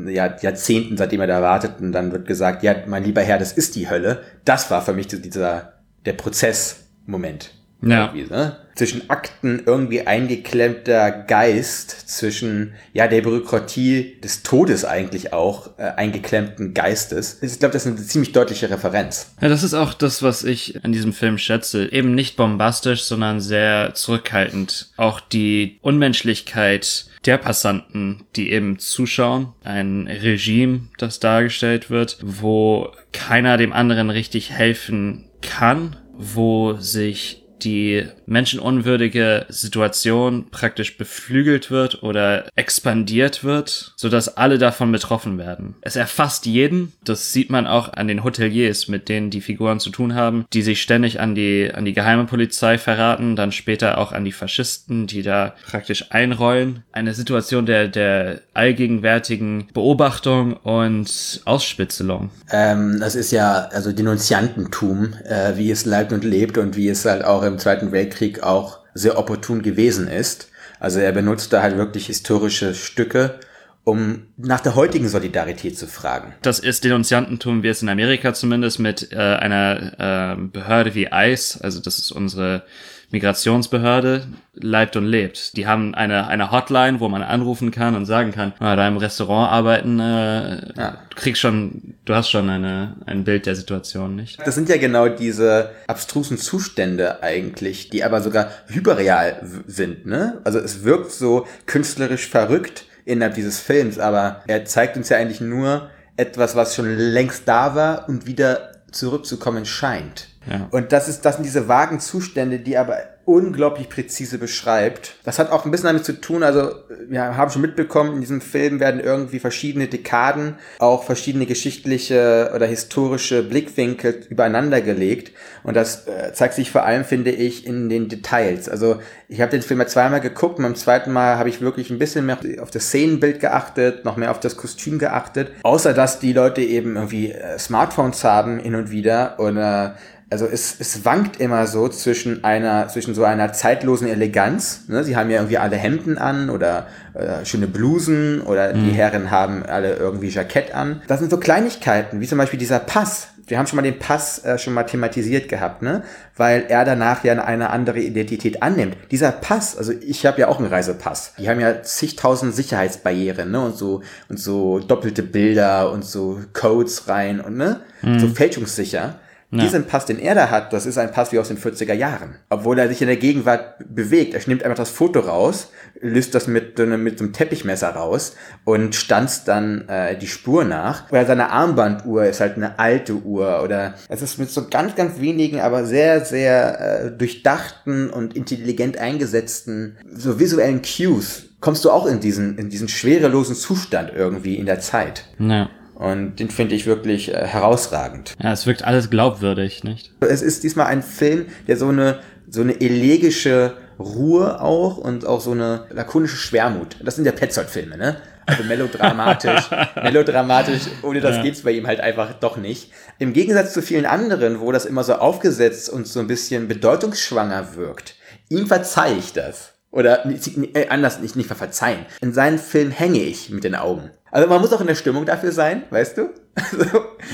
Jahr, 0.09 0.43
Jahrzehnten, 0.43 0.97
seitdem 0.97 1.21
er 1.21 1.27
da 1.27 1.43
wartet, 1.43 1.81
und 1.81 1.93
dann 1.93 2.13
wird 2.13 2.27
gesagt, 2.27 2.63
ja, 2.63 2.75
mein 2.87 3.05
lieber 3.05 3.21
Herr, 3.21 3.39
das 3.39 3.53
ist 3.53 3.77
die 3.77 3.91
Hölle. 3.91 4.23
Das 4.45 4.71
war 4.71 4.83
für 4.83 4.95
mich 4.95 5.09
dieser 5.09 5.75
der 6.07 6.15
Prozessmoment. 6.15 7.53
Ja. 7.83 8.13
Ne? 8.13 8.57
Zwischen 8.75 9.11
Akten 9.11 9.63
irgendwie 9.67 10.07
eingeklemmter 10.07 11.11
Geist, 11.11 11.91
zwischen 12.09 12.75
ja 12.93 13.09
der 13.09 13.23
Bürokratie 13.23 14.21
des 14.23 14.43
Todes 14.43 14.85
eigentlich 14.85 15.33
auch 15.33 15.79
äh, 15.79 15.83
eingeklemmten 15.97 16.73
Geistes. 16.73 17.43
Ich 17.43 17.59
glaube, 17.59 17.73
das 17.73 17.87
ist 17.87 17.97
eine 17.97 18.07
ziemlich 18.07 18.33
deutliche 18.33 18.71
Referenz. 18.71 19.33
Ja, 19.41 19.49
das 19.49 19.63
ist 19.63 19.75
auch 19.75 19.95
das, 19.95 20.23
was 20.23 20.45
ich 20.45 20.85
an 20.85 20.93
diesem 20.93 21.13
Film 21.13 21.39
schätze. 21.39 21.91
Eben 21.93 22.15
nicht 22.15 22.37
bombastisch, 22.37 23.03
sondern 23.03 23.41
sehr 23.41 23.93
zurückhaltend. 23.95 24.93
Auch 24.97 25.21
die 25.21 25.79
Unmenschlichkeit 25.83 27.07
der 27.27 27.39
Passanten, 27.39 28.25
die 28.37 28.51
eben 28.51 28.79
zuschauen. 28.79 29.53
Ein 29.63 30.07
Regime, 30.07 30.89
das 30.99 31.21
dargestellt 31.21 31.91
wird, 31.91 32.19
wo 32.23 32.93
keiner 33.13 33.57
dem 33.57 33.73
anderen 33.73 34.11
richtig 34.11 34.51
helfen 34.51 35.29
kann, 35.43 35.97
wo 36.17 36.75
sich 36.75 37.41
die 37.65 38.07
menschenunwürdige 38.27 39.47
Situation 39.49 40.47
praktisch 40.51 40.97
beflügelt 40.97 41.71
wird 41.71 42.03
oder 42.03 42.45
expandiert 42.57 43.45
wird, 43.45 43.93
sodass 43.97 44.37
alle 44.37 44.59
davon 44.59 44.93
betroffen 44.93 45.39
werden. 45.39 45.75
Es 45.81 45.97
erfasst 45.97 46.47
jeden. 46.47 46.93
Das 47.05 47.33
sieht 47.33 47.51
man 47.51 47.67
auch 47.67 47.93
an 47.93 48.09
den 48.09 48.25
Hoteliers, 48.25 48.89
mit 48.89 49.09
denen 49.09 49.31
die 49.31 49.41
Figuren 49.41 49.81
zu 49.81 49.91
tun 49.91 50.15
haben, 50.15 50.47
die 50.53 50.63
sich 50.63 50.83
ständig 50.83 51.21
an 51.21 51.35
die, 51.35 51.71
an 51.73 51.85
die 51.85 51.93
geheime 51.93 52.25
Polizei 52.25 52.79
verraten, 52.79 53.37
dann 53.37 53.53
später 53.53 53.99
auch 53.99 54.13
an 54.13 54.25
die 54.25 54.33
Faschisten, 54.33 55.07
die 55.07 55.23
da 55.23 55.55
praktisch 55.69 56.07
einrollen. 56.11 56.85
Eine 56.93 57.15
Situation 57.15 57.67
der, 57.67 57.89
der 57.89 58.41
allgegenwärtigen 58.55 59.69
Beobachtung 59.73 60.55
und 60.55 61.41
Ausspitzelung. 61.45 62.31
Ähm, 62.51 62.99
das 63.01 63.15
ist 63.15 63.31
ja 63.31 63.69
also 63.73 63.93
Denunziantentum, 63.93 65.15
äh, 65.25 65.57
wie 65.57 65.71
es 65.71 65.85
lebt 65.85 66.13
und 66.13 66.25
lebt 66.25 66.59
und 66.59 66.77
wie 66.77 66.89
es 66.89 67.05
halt 67.05 67.25
auch 67.25 67.43
im 67.51 67.59
Zweiten 67.59 67.93
Weltkrieg 67.93 68.43
auch 68.43 68.81
sehr 68.95 69.19
opportun 69.19 69.63
gewesen 69.63 70.09
ist. 70.09 70.49
Also 70.79 71.01
er 71.01 71.13
benutzt 71.13 71.53
da 71.53 71.63
halt 71.63 71.77
wirklich 71.77 72.07
historische 72.07 72.75
Stücke, 72.75 73.39
um 73.85 74.27
nach 74.37 74.61
der 74.61 74.75
heutigen 74.75 75.09
Solidarität 75.09 75.79
zu 75.79 75.87
fragen. 75.87 76.35
Das 76.43 76.59
ist 76.59 76.85
Denunziantentum, 76.85 77.63
wie 77.63 77.69
es 77.69 77.83
in 77.83 77.89
Amerika 77.89 78.35
zumindest 78.35 78.79
mit 78.79 79.13
äh, 79.13 79.17
einer 79.17 80.37
äh, 80.39 80.41
Behörde 80.41 80.95
wie 80.95 81.09
ICE, 81.13 81.59
also 81.63 81.81
das 81.81 81.99
ist 81.99 82.13
unsere 82.13 82.63
Migrationsbehörde 83.11 84.27
leibt 84.55 84.97
und 84.97 85.05
lebt. 85.05 85.57
Die 85.57 85.67
haben 85.67 85.95
eine, 85.95 86.29
eine 86.29 86.51
Hotline, 86.51 87.01
wo 87.01 87.09
man 87.09 87.23
anrufen 87.23 87.71
kann 87.71 87.97
und 87.97 88.07
sagen 88.07 88.33
kann, 88.33 88.53
ah, 88.59 88.77
da 88.77 88.87
im 88.87 88.97
Restaurant 88.97 89.51
arbeiten, 89.51 89.99
äh, 89.99 90.73
ja. 90.77 90.99
du 91.11 91.17
kriegst 91.17 91.41
schon, 91.41 91.95
du 92.05 92.15
hast 92.15 92.31
schon 92.31 92.49
eine, 92.49 92.97
ein 93.07 93.25
Bild 93.25 93.47
der 93.47 93.57
Situation, 93.57 94.15
nicht? 94.17 94.39
Das 94.45 94.55
sind 94.55 94.69
ja 94.69 94.77
genau 94.77 95.09
diese 95.09 95.71
abstrusen 95.87 96.39
Zustände 96.39 97.23
eigentlich, 97.23 97.91
die 97.91 98.05
aber 98.05 98.21
sogar 98.21 98.51
hyperreal 98.67 99.41
sind, 99.67 100.07
ne? 100.07 100.41
Also 100.45 100.59
es 100.59 100.85
wirkt 100.85 101.11
so 101.11 101.47
künstlerisch 101.67 102.29
verrückt 102.29 102.85
innerhalb 103.05 103.35
dieses 103.35 103.61
Films, 103.61 103.99
aber 103.99 104.43
er 104.47 104.65
zeigt 104.65 104.97
uns 104.97 105.09
ja 105.09 105.17
eigentlich 105.17 105.41
nur 105.41 105.91
etwas, 106.17 106.55
was 106.55 106.75
schon 106.75 106.97
längst 106.97 107.49
da 107.49 107.75
war 107.75 108.09
und 108.09 108.27
wieder 108.27 108.71
zurückzukommen 108.93 109.67
scheint. 109.67 110.29
Ja. 110.49 110.69
Und 110.71 110.93
das 110.93 111.09
ist, 111.09 111.25
das 111.25 111.37
sind 111.37 111.45
diese 111.45 111.69
vagen 111.69 112.01
Zustände, 112.01 112.59
die 112.59 112.79
aber 112.79 112.99
unglaublich 113.31 113.89
präzise 113.89 114.39
beschreibt. 114.39 115.15
Das 115.23 115.39
hat 115.39 115.53
auch 115.53 115.65
ein 115.65 115.71
bisschen 115.71 115.87
damit 115.87 116.05
zu 116.05 116.21
tun, 116.21 116.43
also 116.43 116.73
wir 117.09 117.37
haben 117.37 117.51
schon 117.51 117.63
mitbekommen, 117.63 118.15
in 118.15 118.21
diesem 118.21 118.41
Film 118.41 118.81
werden 118.81 119.01
irgendwie 119.01 119.39
verschiedene 119.39 119.87
Dekaden, 119.87 120.57
auch 120.81 121.05
verschiedene 121.05 121.47
geschichtliche 121.47 122.51
oder 122.55 122.67
historische 122.67 123.45
Blickwinkel 123.45 124.27
übereinander 124.29 124.81
gelegt. 124.81 125.33
Und 125.63 125.77
das 125.77 126.09
äh, 126.09 126.33
zeigt 126.33 126.55
sich 126.55 126.73
vor 126.73 126.85
allem, 126.85 127.05
finde 127.05 127.31
ich, 127.31 127.67
in 127.67 127.89
den 127.89 128.09
Details. 128.09 128.69
Also 128.69 129.01
ich 129.29 129.41
habe 129.41 129.53
den 129.53 129.63
Film 129.63 129.79
ja 129.79 129.87
zweimal 129.87 130.21
geguckt 130.21 130.59
und 130.59 130.65
beim 130.65 130.75
zweiten 130.75 131.13
Mal 131.13 131.39
habe 131.39 131.49
ich 131.49 131.61
wirklich 131.61 131.91
ein 131.91 132.01
bisschen 132.01 132.27
mehr 132.27 132.39
auf 132.61 132.73
das 132.73 132.87
Szenenbild 132.87 133.39
geachtet, 133.39 134.05
noch 134.05 134.17
mehr 134.17 134.33
auf 134.33 134.41
das 134.41 134.57
Kostüm 134.57 134.99
geachtet. 134.99 135.53
Außer 135.63 135.95
dass 135.95 136.19
die 136.19 136.33
Leute 136.33 136.63
eben 136.63 136.97
irgendwie 136.97 137.31
äh, 137.31 137.59
Smartphones 137.61 138.25
haben 138.25 138.59
hin 138.59 138.75
und 138.75 138.91
wieder 138.91 139.37
oder 139.39 139.97
also 140.31 140.47
es, 140.47 140.77
es 140.79 141.05
wankt 141.05 141.41
immer 141.41 141.67
so 141.67 141.89
zwischen 141.89 142.45
einer, 142.45 142.87
zwischen 142.89 143.15
so 143.15 143.25
einer 143.25 143.53
zeitlosen 143.53 144.07
Eleganz. 144.07 144.85
Ne? 144.87 145.03
Sie 145.03 145.17
haben 145.17 145.29
ja 145.29 145.39
irgendwie 145.39 145.59
alle 145.59 145.77
Hemden 145.77 146.19
an 146.19 146.51
oder 146.51 146.87
äh, 147.15 147.45
schöne 147.45 147.67
Blusen 147.67 148.41
oder 148.41 148.73
mhm. 148.73 148.85
die 148.85 148.91
Herren 148.93 149.33
haben 149.33 149.65
alle 149.67 149.95
irgendwie 149.95 150.29
Jackett 150.29 150.73
an. 150.73 151.03
Das 151.09 151.19
sind 151.19 151.31
so 151.31 151.39
Kleinigkeiten, 151.39 152.21
wie 152.21 152.29
zum 152.29 152.39
Beispiel 152.39 152.61
dieser 152.61 152.79
Pass. 152.79 153.29
Wir 153.47 153.59
haben 153.59 153.67
schon 153.67 153.77
mal 153.77 153.83
den 153.83 153.99
Pass 153.99 154.45
äh, 154.45 154.57
schon 154.59 154.75
mal 154.75 154.85
thematisiert 154.85 155.49
gehabt, 155.49 155.83
ne? 155.83 156.05
Weil 156.37 156.67
er 156.69 156.85
danach 156.85 157.25
ja 157.25 157.33
eine 157.33 157.71
andere 157.71 157.99
Identität 157.99 158.63
annimmt. 158.63 158.97
Dieser 159.11 159.33
Pass, 159.33 159.77
also 159.77 159.93
ich 160.01 160.25
habe 160.25 160.41
ja 160.41 160.47
auch 160.47 160.61
einen 160.61 160.69
Reisepass. 160.69 161.35
Die 161.37 161.49
haben 161.49 161.59
ja 161.59 161.83
zigtausend 161.83 162.55
Sicherheitsbarrieren, 162.55 163.51
ne? 163.51 163.61
Und 163.61 163.77
so 163.77 164.03
und 164.29 164.39
so 164.39 164.79
doppelte 164.79 165.25
Bilder 165.25 165.91
und 165.91 166.05
so 166.05 166.41
Codes 166.53 167.09
rein 167.09 167.41
und 167.41 167.57
ne? 167.57 167.81
Mhm. 168.03 168.21
So 168.21 168.29
fälschungssicher. 168.29 169.17
Ja. 169.53 169.65
Diesen 169.65 169.87
Pass, 169.87 170.07
den 170.07 170.21
er 170.21 170.37
da 170.37 170.49
hat, 170.51 170.73
das 170.73 170.87
ist 170.87 170.97
ein 170.97 171.11
Pass 171.11 171.33
wie 171.33 171.39
aus 171.41 171.49
den 171.49 171.59
40er 171.59 171.93
Jahren. 171.93 172.37
Obwohl 172.51 172.79
er 172.79 172.89
sich 172.89 173.03
in 173.03 173.09
der 173.09 173.17
Gegenwart 173.17 173.75
bewegt. 173.85 174.35
Er 174.35 174.41
nimmt 174.47 174.63
einfach 174.63 174.77
das 174.77 174.91
Foto 174.91 175.21
raus, 175.21 175.71
löst 176.01 176.37
das 176.37 176.47
mit, 176.47 176.79
mit 176.79 177.19
so 177.19 177.25
einem 177.25 177.33
Teppichmesser 177.33 177.91
raus 177.91 178.37
und 178.65 178.95
stanzt 178.95 179.49
dann 179.49 179.89
äh, 179.89 180.17
die 180.17 180.29
Spur 180.29 180.65
nach. 180.65 181.11
Oder 181.11 181.27
seine 181.27 181.51
Armbanduhr 181.51 182.27
ist 182.27 182.41
halt 182.41 182.57
eine 182.57 182.79
alte 182.79 183.15
Uhr. 183.15 183.63
Oder 183.65 183.95
es 184.09 184.23
ist 184.23 184.39
mit 184.39 184.51
so 184.51 184.69
ganz, 184.69 184.95
ganz 184.95 185.19
wenigen, 185.19 185.61
aber 185.61 185.85
sehr, 185.85 186.25
sehr 186.25 186.81
äh, 186.81 187.11
durchdachten 187.11 188.09
und 188.09 188.37
intelligent 188.37 188.99
eingesetzten 188.99 189.97
so 190.13 190.39
visuellen 190.39 190.81
Cues 190.83 191.47
kommst 191.61 191.85
du 191.85 191.91
auch 191.91 192.07
in 192.07 192.21
diesen, 192.21 192.57
in 192.57 192.71
diesen 192.71 192.89
schwerelosen 192.89 193.55
Zustand 193.55 194.13
irgendwie 194.15 194.55
in 194.55 194.67
der 194.67 194.81
Zeit. 194.81 195.27
Ja. 195.39 195.69
Und 196.01 196.37
den 196.37 196.49
finde 196.49 196.75
ich 196.75 196.87
wirklich 196.87 197.29
äh, 197.35 197.47
herausragend. 197.47 198.35
Ja, 198.43 198.53
es 198.53 198.67
wirkt 198.67 198.85
alles 198.85 199.11
glaubwürdig, 199.11 199.85
nicht? 199.85 200.13
Es 200.21 200.41
ist 200.41 200.63
diesmal 200.65 200.87
ein 200.87 201.03
Film, 201.03 201.45
der 201.69 201.77
so 201.77 201.89
eine, 201.89 202.21
so 202.49 202.63
eine 202.63 202.81
elegische 202.81 203.75
Ruhe 203.99 204.63
auch 204.63 204.97
und 204.97 205.27
auch 205.27 205.43
so 205.43 205.51
eine 205.53 205.85
lakonische 205.91 206.37
Schwermut. 206.39 206.97
Das 207.05 207.17
sind 207.17 207.27
ja 207.27 207.33
Petzold-Filme, 207.33 207.99
ne? 207.99 208.17
Also 208.47 208.65
melodramatisch, 208.65 209.69
melodramatisch, 210.03 210.85
ohne 211.03 211.21
das 211.21 211.37
Ja. 211.37 211.43
geht's 211.43 211.61
bei 211.61 211.73
ihm 211.73 211.87
halt 211.87 212.01
einfach 212.01 212.33
doch 212.41 212.57
nicht. 212.57 212.91
Im 213.19 213.35
Gegensatz 213.35 213.75
zu 213.75 213.83
vielen 213.83 214.07
anderen, 214.07 214.61
wo 214.61 214.73
das 214.73 214.87
immer 214.87 215.05
so 215.05 215.17
aufgesetzt 215.17 215.91
und 215.91 216.07
so 216.09 216.21
ein 216.21 216.27
bisschen 216.29 216.67
bedeutungsschwanger 216.67 217.77
wirkt, 217.77 218.15
ihm 218.49 218.67
verzeih 218.67 219.17
ich 219.19 219.35
das. 219.35 219.75
Oder 219.91 220.25
äh, 220.25 220.89
anders 220.89 221.21
nicht, 221.21 221.37
nicht 221.37 221.49
verzeihen. 221.53 222.07
In 222.23 222.33
seinen 222.33 222.59
Film 222.59 222.91
hänge 222.91 223.19
ich 223.19 223.51
mit 223.51 223.65
den 223.65 223.75
Augen. 223.75 224.11
Also 224.33 224.49
man 224.49 224.61
muss 224.61 224.73
auch 224.73 224.81
in 224.81 224.87
der 224.87 224.95
Stimmung 224.95 225.27
dafür 225.27 225.53
sein, 225.53 225.83
weißt 225.91 226.19
du? 226.19 226.31
Also, 226.55 226.85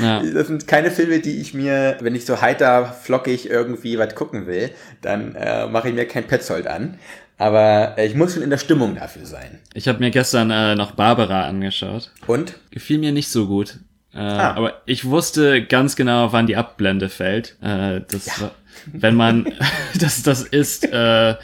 Ja. 0.03 0.23
Das 0.23 0.47
sind 0.47 0.67
keine 0.69 0.91
Filme, 0.91 1.21
die 1.21 1.41
ich 1.41 1.53
mir, 1.55 1.97
wenn 2.01 2.15
ich 2.15 2.27
so 2.27 2.41
heiter, 2.41 2.87
flockig 2.87 3.49
irgendwie 3.51 3.99
was 3.99 4.15
gucken 4.15 4.47
will, 4.47 4.71
dann 5.03 5.35
äh, 5.35 5.67
mache 5.67 5.89
ich 5.89 5.95
mir 5.95 6.07
kein 6.07 6.25
Petzold 6.27 6.67
an. 6.67 6.99
Aber 7.39 7.95
äh, 7.99 8.07
ich 8.07 8.15
muss 8.15 8.35
schon 8.35 8.43
in 8.43 8.51
der 8.51 8.59
Stimmung 8.59 8.95
dafür 8.95 9.27
sein. 9.27 9.59
Ich 9.75 9.89
habe 9.89 9.99
mir 9.99 10.11
gestern 10.11 10.51
äh, 10.51 10.75
noch 10.75 10.93
Barbara 10.93 11.47
angeschaut. 11.47 12.11
Und? 12.27 12.55
Gefiel 12.71 12.99
mir 12.99 13.13
nicht 13.13 13.29
so 13.31 13.47
gut. 13.47 13.79
Äh, 14.15 14.19
Ah. 14.19 14.55
Aber 14.55 14.81
ich 14.87 15.05
wusste 15.05 15.63
ganz 15.65 15.95
genau, 15.97 16.33
wann 16.33 16.47
die 16.47 16.57
Abblende 16.57 17.09
fällt. 17.11 17.57
Äh, 17.63 18.01
das, 18.09 18.41
war- 18.41 18.53
Wenn 18.87 19.15
man, 19.15 19.47
das, 20.01 20.23
das 20.23 20.43
ist, 20.43 20.85
äh, 20.91 21.35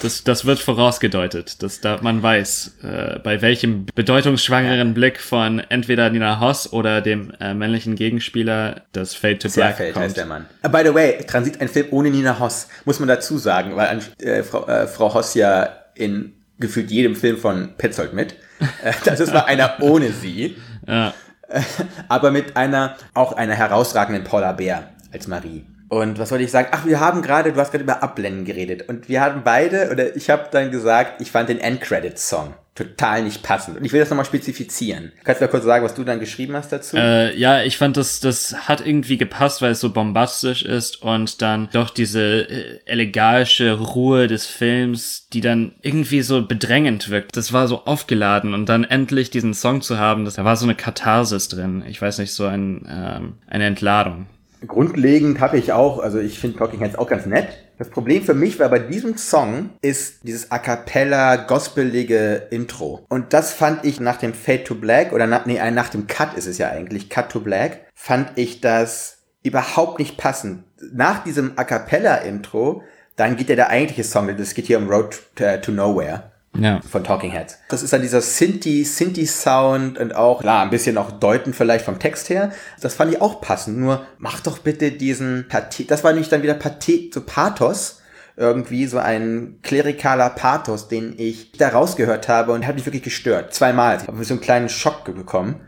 das, 0.00 0.24
das 0.24 0.44
wird 0.44 0.58
vorausgedeutet, 0.58 1.62
dass 1.62 1.80
da 1.80 1.98
man 2.02 2.22
weiß, 2.22 2.78
äh, 2.82 3.18
bei 3.20 3.40
welchem 3.42 3.86
bedeutungsschwangeren 3.94 4.94
Blick 4.94 5.20
von 5.20 5.60
entweder 5.60 6.10
Nina 6.10 6.40
Hoss 6.40 6.72
oder 6.72 7.00
dem 7.00 7.32
äh, 7.40 7.54
männlichen 7.54 7.94
Gegenspieler 7.94 8.82
das 8.92 9.14
Fade 9.14 9.38
to 9.38 9.48
Black 9.48 9.76
Zerfeld 9.76 9.94
kommt. 9.94 10.04
heißt 10.04 10.16
der 10.16 10.26
Mann. 10.26 10.46
Uh, 10.64 10.68
by 10.68 10.82
the 10.84 10.94
way, 10.94 11.18
Transit 11.26 11.60
ein 11.60 11.68
Film 11.68 11.86
ohne 11.90 12.10
Nina 12.10 12.38
Hoss, 12.38 12.68
muss 12.84 12.98
man 12.98 13.08
dazu 13.08 13.38
sagen, 13.38 13.76
weil 13.76 14.00
äh, 14.18 14.42
Frau, 14.42 14.66
äh, 14.66 14.86
Frau 14.86 15.14
Hoss 15.14 15.34
ja 15.34 15.68
in 15.94 16.34
gefühlt 16.58 16.90
jedem 16.90 17.16
Film 17.16 17.38
von 17.38 17.74
Petzold 17.76 18.12
mit. 18.12 18.34
Äh, 18.84 18.92
das 19.06 19.20
ist 19.20 19.32
mal 19.32 19.44
einer 19.44 19.76
ohne 19.80 20.12
sie. 20.12 20.58
Ja. 20.86 21.14
aber 22.08 22.30
mit 22.30 22.56
einer, 22.56 22.96
auch 23.14 23.32
einer 23.32 23.54
herausragenden 23.54 24.22
Paula 24.22 24.52
Bär 24.52 24.90
als 25.12 25.26
Marie. 25.26 25.64
Und 25.90 26.20
was 26.20 26.30
wollte 26.30 26.44
ich 26.44 26.52
sagen? 26.52 26.68
Ach, 26.70 26.86
wir 26.86 27.00
haben 27.00 27.20
gerade, 27.20 27.52
du 27.52 27.60
hast 27.60 27.72
gerade 27.72 27.82
über 27.82 28.02
Abblenden 28.02 28.44
geredet. 28.44 28.88
Und 28.88 29.08
wir 29.08 29.20
haben 29.20 29.42
beide, 29.44 29.90
oder 29.90 30.14
ich 30.16 30.30
habe 30.30 30.46
dann 30.50 30.70
gesagt, 30.70 31.20
ich 31.20 31.32
fand 31.32 31.48
den 31.48 31.58
Endcredits-Song 31.58 32.54
total 32.76 33.24
nicht 33.24 33.42
passend. 33.42 33.76
Und 33.76 33.84
ich 33.84 33.92
will 33.92 34.00
das 34.00 34.08
nochmal 34.08 34.24
spezifizieren. 34.24 35.12
Kannst 35.24 35.40
du 35.40 35.44
mal 35.44 35.50
kurz 35.50 35.64
sagen, 35.64 35.84
was 35.84 35.94
du 35.94 36.04
dann 36.04 36.20
geschrieben 36.20 36.54
hast 36.54 36.72
dazu? 36.72 36.96
Äh, 36.96 37.36
ja, 37.36 37.62
ich 37.62 37.76
fand, 37.76 37.96
das, 37.96 38.20
das 38.20 38.68
hat 38.68 38.86
irgendwie 38.86 39.18
gepasst, 39.18 39.60
weil 39.60 39.72
es 39.72 39.80
so 39.80 39.92
bombastisch 39.92 40.62
ist 40.62 41.02
und 41.02 41.42
dann 41.42 41.68
doch 41.72 41.90
diese 41.90 42.48
äh, 42.48 42.78
eleganische 42.86 43.72
Ruhe 43.72 44.28
des 44.28 44.46
Films, 44.46 45.26
die 45.32 45.40
dann 45.40 45.72
irgendwie 45.82 46.22
so 46.22 46.46
bedrängend 46.46 47.10
wirkt. 47.10 47.36
Das 47.36 47.52
war 47.52 47.68
so 47.68 47.84
aufgeladen 47.84 48.54
und 48.54 48.68
dann 48.68 48.84
endlich 48.84 49.30
diesen 49.30 49.52
Song 49.52 49.82
zu 49.82 49.98
haben, 49.98 50.24
das, 50.24 50.34
da 50.34 50.44
war 50.44 50.56
so 50.56 50.64
eine 50.64 50.76
Katharsis 50.76 51.48
drin. 51.48 51.84
Ich 51.86 52.00
weiß 52.00 52.18
nicht, 52.18 52.32
so 52.32 52.46
ein, 52.46 52.86
ähm, 52.88 53.34
eine 53.48 53.66
Entladung. 53.66 54.26
Grundlegend 54.66 55.40
habe 55.40 55.58
ich 55.58 55.72
auch, 55.72 55.98
also 55.98 56.18
ich 56.18 56.38
finde 56.38 56.58
Talking 56.58 56.80
Heads 56.80 56.96
auch 56.96 57.08
ganz 57.08 57.26
nett. 57.26 57.48
Das 57.78 57.88
Problem 57.88 58.22
für 58.22 58.34
mich 58.34 58.58
war 58.58 58.68
bei 58.68 58.78
diesem 58.78 59.16
Song 59.16 59.70
ist 59.80 60.22
dieses 60.24 60.50
a 60.50 60.58
cappella 60.58 61.36
gospelige 61.36 62.48
Intro. 62.50 63.06
Und 63.08 63.32
das 63.32 63.52
fand 63.52 63.84
ich 63.84 64.00
nach 64.00 64.18
dem 64.18 64.34
Fade 64.34 64.64
to 64.64 64.74
Black 64.74 65.12
oder 65.12 65.26
nach, 65.26 65.46
nee, 65.46 65.56
äh, 65.56 65.70
nach 65.70 65.88
dem 65.88 66.06
Cut 66.06 66.34
ist 66.34 66.46
es 66.46 66.58
ja 66.58 66.70
eigentlich, 66.70 67.08
Cut 67.08 67.30
to 67.30 67.40
Black, 67.40 67.86
fand 67.94 68.32
ich 68.36 68.60
das 68.60 69.18
überhaupt 69.42 69.98
nicht 69.98 70.18
passend. 70.18 70.64
Nach 70.92 71.24
diesem 71.24 71.52
a 71.56 71.64
cappella 71.64 72.16
Intro, 72.16 72.82
dann 73.16 73.36
geht 73.36 73.48
ja 73.48 73.56
der 73.56 73.70
eigentliche 73.70 74.04
Song, 74.04 74.34
das 74.36 74.54
geht 74.54 74.66
hier 74.66 74.78
um 74.78 74.88
Road 74.88 75.18
to, 75.36 75.56
to 75.58 75.72
Nowhere 75.72 76.30
Ja. 76.58 76.80
von 76.82 77.04
Talking 77.04 77.30
Heads. 77.30 77.58
Das 77.68 77.82
ist 77.82 77.92
dann 77.92 78.02
dieser 78.02 78.20
Synthi, 78.20 78.84
Synthi-Sound 78.84 79.98
und 79.98 80.14
auch, 80.14 80.40
klar, 80.40 80.62
ein 80.62 80.70
bisschen 80.70 80.98
auch 80.98 81.12
deuten 81.12 81.54
vielleicht 81.54 81.84
vom 81.84 81.98
Text 81.98 82.28
her. 82.28 82.52
Das 82.80 82.94
fand 82.94 83.12
ich 83.12 83.20
auch 83.20 83.40
passend. 83.40 83.78
Nur 83.78 84.04
mach 84.18 84.40
doch 84.40 84.58
bitte 84.58 84.90
diesen 84.90 85.46
Pathet, 85.48 85.90
das 85.90 86.02
war 86.02 86.12
nämlich 86.12 86.28
dann 86.28 86.42
wieder 86.42 86.54
Pathet, 86.54 87.14
so 87.14 87.22
Pathos. 87.22 87.98
Irgendwie 88.36 88.86
so 88.86 88.98
ein 88.98 89.58
klerikaler 89.62 90.30
Pathos, 90.30 90.88
den 90.88 91.14
ich 91.18 91.52
da 91.52 91.68
rausgehört 91.68 92.28
habe 92.28 92.52
und 92.52 92.66
hat 92.66 92.74
mich 92.74 92.86
wirklich 92.86 93.02
gestört. 93.02 93.52
Zweimal. 93.52 93.98
Ich 94.00 94.08
habe 94.08 94.24
so 94.24 94.32
einen 94.32 94.40
kleinen 94.40 94.70
Schock 94.70 95.04
bekommen. 95.04 95.60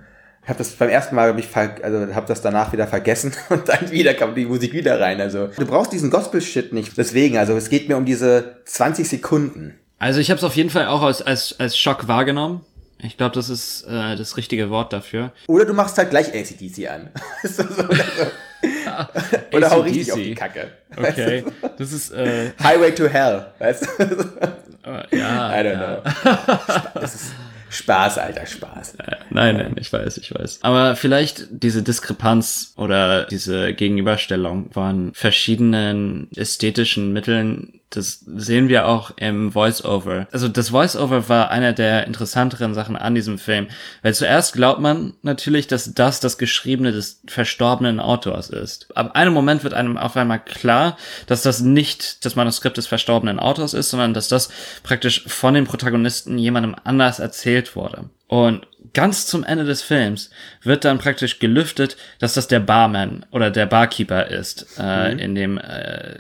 Ich 0.43 0.49
habe 0.49 0.59
das 0.59 0.71
beim 0.71 0.89
ersten 0.89 1.15
Mal, 1.15 1.29
hab 1.29 1.39
ich 1.39 1.47
ver 1.47 1.77
also 1.83 2.15
habe 2.15 2.27
das 2.27 2.41
danach 2.41 2.73
wieder 2.73 2.87
vergessen 2.87 3.33
und 3.51 3.69
dann 3.69 3.91
wieder 3.91 4.15
kam 4.15 4.35
die 4.35 4.47
Musik 4.47 4.73
wieder 4.73 5.01
rein. 5.01 5.21
Also 5.21 5.49
du 5.49 5.67
brauchst 5.67 5.93
diesen 5.93 6.11
Gospel-Shit 6.11 6.73
nicht. 6.73 6.97
Deswegen, 6.97 7.37
also 7.37 7.55
es 7.57 7.69
geht 7.69 7.89
mir 7.89 7.97
um 7.97 8.05
diese 8.05 8.57
20 8.65 9.09
Sekunden. 9.09 9.75
Also 10.03 10.19
ich 10.19 10.31
habe 10.31 10.39
es 10.39 10.43
auf 10.43 10.57
jeden 10.57 10.69
Fall 10.69 10.89
auch 10.89 11.03
als, 11.03 11.23
als, 11.23 11.61
als 11.61 11.79
Schock 11.79 12.09
wahrgenommen. 12.09 12.63
Ich 13.05 13.17
glaube, 13.17 13.37
das 13.37 13.49
ist 13.49 13.85
äh, 13.85 14.17
das 14.17 14.37
richtige 14.37 14.69
Wort 14.69 14.93
dafür. 14.93 15.31
Oder 15.47 15.65
du 15.65 15.75
machst 15.75 15.97
halt 15.97 16.11
gleich 16.11 16.35
ACDC 16.35 16.91
an. 16.91 17.11
Du, 17.43 17.49
so, 17.49 17.63
oder 17.63 18.05
so. 18.17 18.27
oder 19.57 19.71
hau 19.71 19.81
richtig 19.83 20.11
auf 20.11 20.19
die 20.19 20.35
Kacke. 20.35 20.73
Weißt 20.97 21.19
du? 21.19 21.23
Okay, 21.23 21.45
das 21.79 21.93
ist, 21.93 22.11
äh, 22.11 22.51
Highway 22.61 22.93
to 22.93 23.07
Hell. 23.07 23.47
Weißt 23.61 23.87
du? 23.87 24.03
äh, 24.85 25.17
ja. 25.17 25.61
I 25.61 25.65
don't 25.65 25.73
ja. 25.73 26.01
know. 26.01 27.01
Das 27.01 27.15
ist 27.15 27.33
Spaß, 27.71 28.19
alter 28.19 28.47
Spaß. 28.47 28.95
Nein, 29.31 29.57
nein, 29.57 29.77
ich 29.79 29.93
weiß, 29.93 30.17
ich 30.17 30.35
weiß. 30.35 30.59
Aber 30.63 30.97
vielleicht 30.97 31.47
diese 31.51 31.85
Diskrepanz 31.85 32.75
oder 32.77 33.25
diese 33.27 33.73
Gegenüberstellung 33.73 34.71
von 34.73 35.13
verschiedenen 35.15 36.29
ästhetischen 36.35 37.13
Mitteln, 37.13 37.81
das 37.97 38.25
sehen 38.27 38.69
wir 38.69 38.87
auch 38.87 39.13
im 39.17 39.53
Voice-Over. 39.53 40.27
Also 40.33 40.49
das 40.49 40.71
Voice-Over 40.71 41.29
war 41.29 41.51
einer 41.51 41.73
der 41.73 42.07
interessanteren 42.07 42.75
Sachen 42.75 42.97
an 42.97 43.15
diesem 43.15 43.39
Film, 43.39 43.69
weil 44.03 44.15
zuerst 44.15 44.55
glaubt 44.55 44.81
man 44.81 45.15
natürlich, 45.23 45.67
dass 45.67 45.95
das 45.95 46.21
das 46.21 46.39
Geschriebene 46.39 46.93
des 46.93 47.23
verstorbenen 47.27 48.01
Autors 48.01 48.51
ist. 48.51 48.97
Ab 48.97 49.15
einem 49.15 49.35
Moment 49.35 49.65
wird 49.65 49.75
einem 49.75 49.99
auf 49.99 50.17
einmal 50.17 50.41
klar, 50.41 50.97
dass 51.27 51.43
das 51.43 51.61
nicht 51.61 52.25
das 52.25 52.37
Manuskript 52.37 52.77
des 52.77 52.87
verstorbenen 52.87 53.39
Autors 53.39 53.75
ist, 53.75 53.91
sondern 53.91 54.15
dass 54.15 54.29
das 54.29 54.49
praktisch 54.83 55.25
von 55.27 55.55
den 55.55 55.67
Protagonisten 55.67 56.39
jemandem 56.39 56.75
anders 56.85 57.19
erzählt 57.19 57.77
wurde. 57.77 58.11
Und 58.27 58.67
ganz 58.95 59.27
zum 59.27 59.45
Ende 59.45 59.65
des 59.65 59.83
Films 59.83 60.31
wird 60.63 60.87
dann 60.87 60.99
praktisch 60.99 61.39
gelüftet, 61.39 61.97
dass 62.19 62.33
das 62.33 62.49
der 62.49 62.61
Barman 62.61 63.27
oder 63.31 63.51
der 63.51 63.67
Barkeeper 63.67 64.27
ist, 64.29 64.79
äh, 64.79 65.13
in 65.13 65.35
dem 65.35 65.59
äh, 65.59 66.19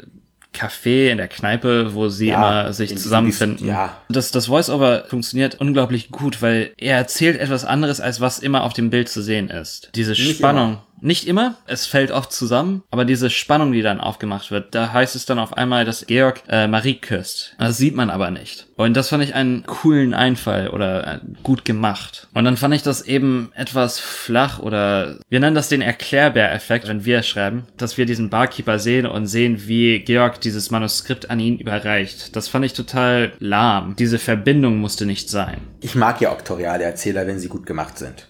Café, 0.55 1.11
in 1.11 1.19
der 1.19 1.29
Kneipe, 1.29 1.95
wo 1.95 2.09
sie 2.09 2.29
Ja, 2.29 2.63
immer 2.63 2.73
sich 2.73 2.91
in- 2.93 2.99
zusammenfinden. 2.99 3.67
ja. 3.67 3.97
Das, 4.09 4.31
das 4.31 4.47
Voice-Over 4.47 5.05
funktioniert 5.09 5.61
unglaublich 5.61 6.11
gut, 6.11 6.43
weil 6.43 6.73
er 6.77 6.97
erzählt 6.99 7.39
etwas 7.41 7.65
anderes, 7.65 8.01
als 8.01 8.21
was 8.21 8.39
immer 8.39 8.65
auf 8.65 8.73
dem 8.75 8.91
Bild 8.91 9.09
zu 9.09 9.23
sehen 9.23 9.49
ist. 9.51 9.91
Diese 9.95 10.13
Nicht 10.13 10.37
Spannung. 10.39 10.79
Nicht 11.03 11.27
immer, 11.27 11.57
es 11.67 11.85
fällt 11.85 12.13
oft 12.13 12.33
zusammen, 12.33 12.85
aber 12.93 13.05
diese 13.05 13.29
Spannung, 13.29 13.73
die 13.73 13.83
dann 13.83 14.01
aufgemacht 14.01 14.53
wird, 14.53 14.73
da 14.73 14.93
heißt 14.93 15.17
es 15.17 15.27
dann 15.27 15.41
auf 15.41 15.57
einmal, 15.57 15.85
dass 15.85 16.07
Georg 16.07 16.43
äh, 16.49 16.69
Marie 16.69 16.95
küsst. 16.95 17.57
Das 17.59 17.77
sieht 17.77 17.97
man 17.97 18.09
aber 18.09 18.31
nicht. 18.31 18.69
Und 18.77 18.97
das 18.97 19.09
fand 19.09 19.25
ich 19.25 19.35
einen 19.35 19.67
coolen 19.67 20.15
Einfall 20.15 20.69
oder 20.69 21.15
äh, 21.15 21.19
gut 21.43 21.65
gemacht. 21.65 22.29
Und 22.35 22.45
dann 22.45 22.57
fand 22.57 22.73
ich 22.75 22.85
das 22.85 23.03
eben 23.03 23.51
etwas 23.57 23.99
flach 23.99 24.61
oder 24.61 25.19
wir 25.29 25.41
nennen 25.41 25.57
das 25.57 25.69
den 25.69 25.83
Erklärbär-Effekt, 25.83 26.87
wenn 26.87 27.05
wir 27.05 27.25
schreiben, 27.25 27.65
dass 27.77 27.99
wir 27.99 28.07
diesen 28.07 28.31
Barkeeper 28.31 28.79
sehen 28.79 29.07
und 29.07 29.27
sehen, 29.27 29.67
wie 29.67 29.99
Georg 29.99 30.41
dieses 30.41 30.71
Manuskript 30.71 31.31
an 31.31 31.41
ihn 31.41 31.59
überreicht. 31.59 32.37
Das 32.37 32.47
fand 32.47 32.65
ich 32.65 32.75
total 32.75 33.33
lahm. 33.41 33.97
Diese 33.99 34.21
Verbindung 34.21 34.79
musste 34.79 35.05
nicht 35.05 35.29
sein. 35.31 35.59
Ich 35.81 35.97
mag 35.97 36.21
ja 36.21 36.31
oktoriale 36.31 36.85
Erzähler, 36.85 37.27
wenn 37.27 37.41
sie 37.41 37.49
gut 37.49 37.67
gemacht 37.67 37.99
sind. 37.99 38.29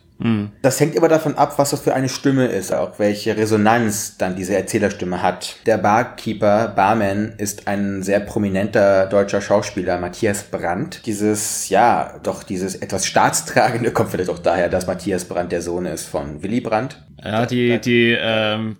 Das 0.62 0.79
hängt 0.81 0.95
immer 0.95 1.09
davon 1.09 1.37
ab, 1.37 1.59
was 1.59 1.71
das 1.71 1.81
für 1.81 1.95
eine 1.95 2.09
Stimme 2.09 2.47
ist, 2.47 2.73
auch 2.73 2.99
welche 2.99 3.37
Resonanz 3.37 4.17
dann 4.19 4.37
diese 4.37 4.55
Erzählerstimme 4.55 5.23
hat. 5.23 5.57
Der 5.67 5.79
Barkeeper, 5.79 6.69
Barman, 6.69 7.35
ist 7.38 7.67
ein 7.67 8.02
sehr 8.02 8.21
prominenter 8.21 9.07
deutscher 9.07 9.41
Schauspieler, 9.41 9.99
Matthias 9.99 10.45
Brandt. 10.45 11.07
Dieses, 11.07 11.69
ja, 11.69 12.21
doch 12.23 12.43
dieses 12.43 12.76
etwas 12.76 13.07
staatstragende 13.07 13.91
kommt 13.91 14.11
vielleicht 14.11 14.31
auch 14.31 14.38
daher, 14.38 14.69
dass 14.69 14.87
Matthias 14.87 15.25
Brandt 15.25 15.52
der 15.52 15.62
Sohn 15.62 15.87
ist 15.87 16.07
von 16.07 16.43
Willy 16.43 16.61
Brandt. 16.61 17.02
Ja, 17.23 17.47
die, 17.47 17.81
die 17.81 18.17
ähm, 18.19 18.76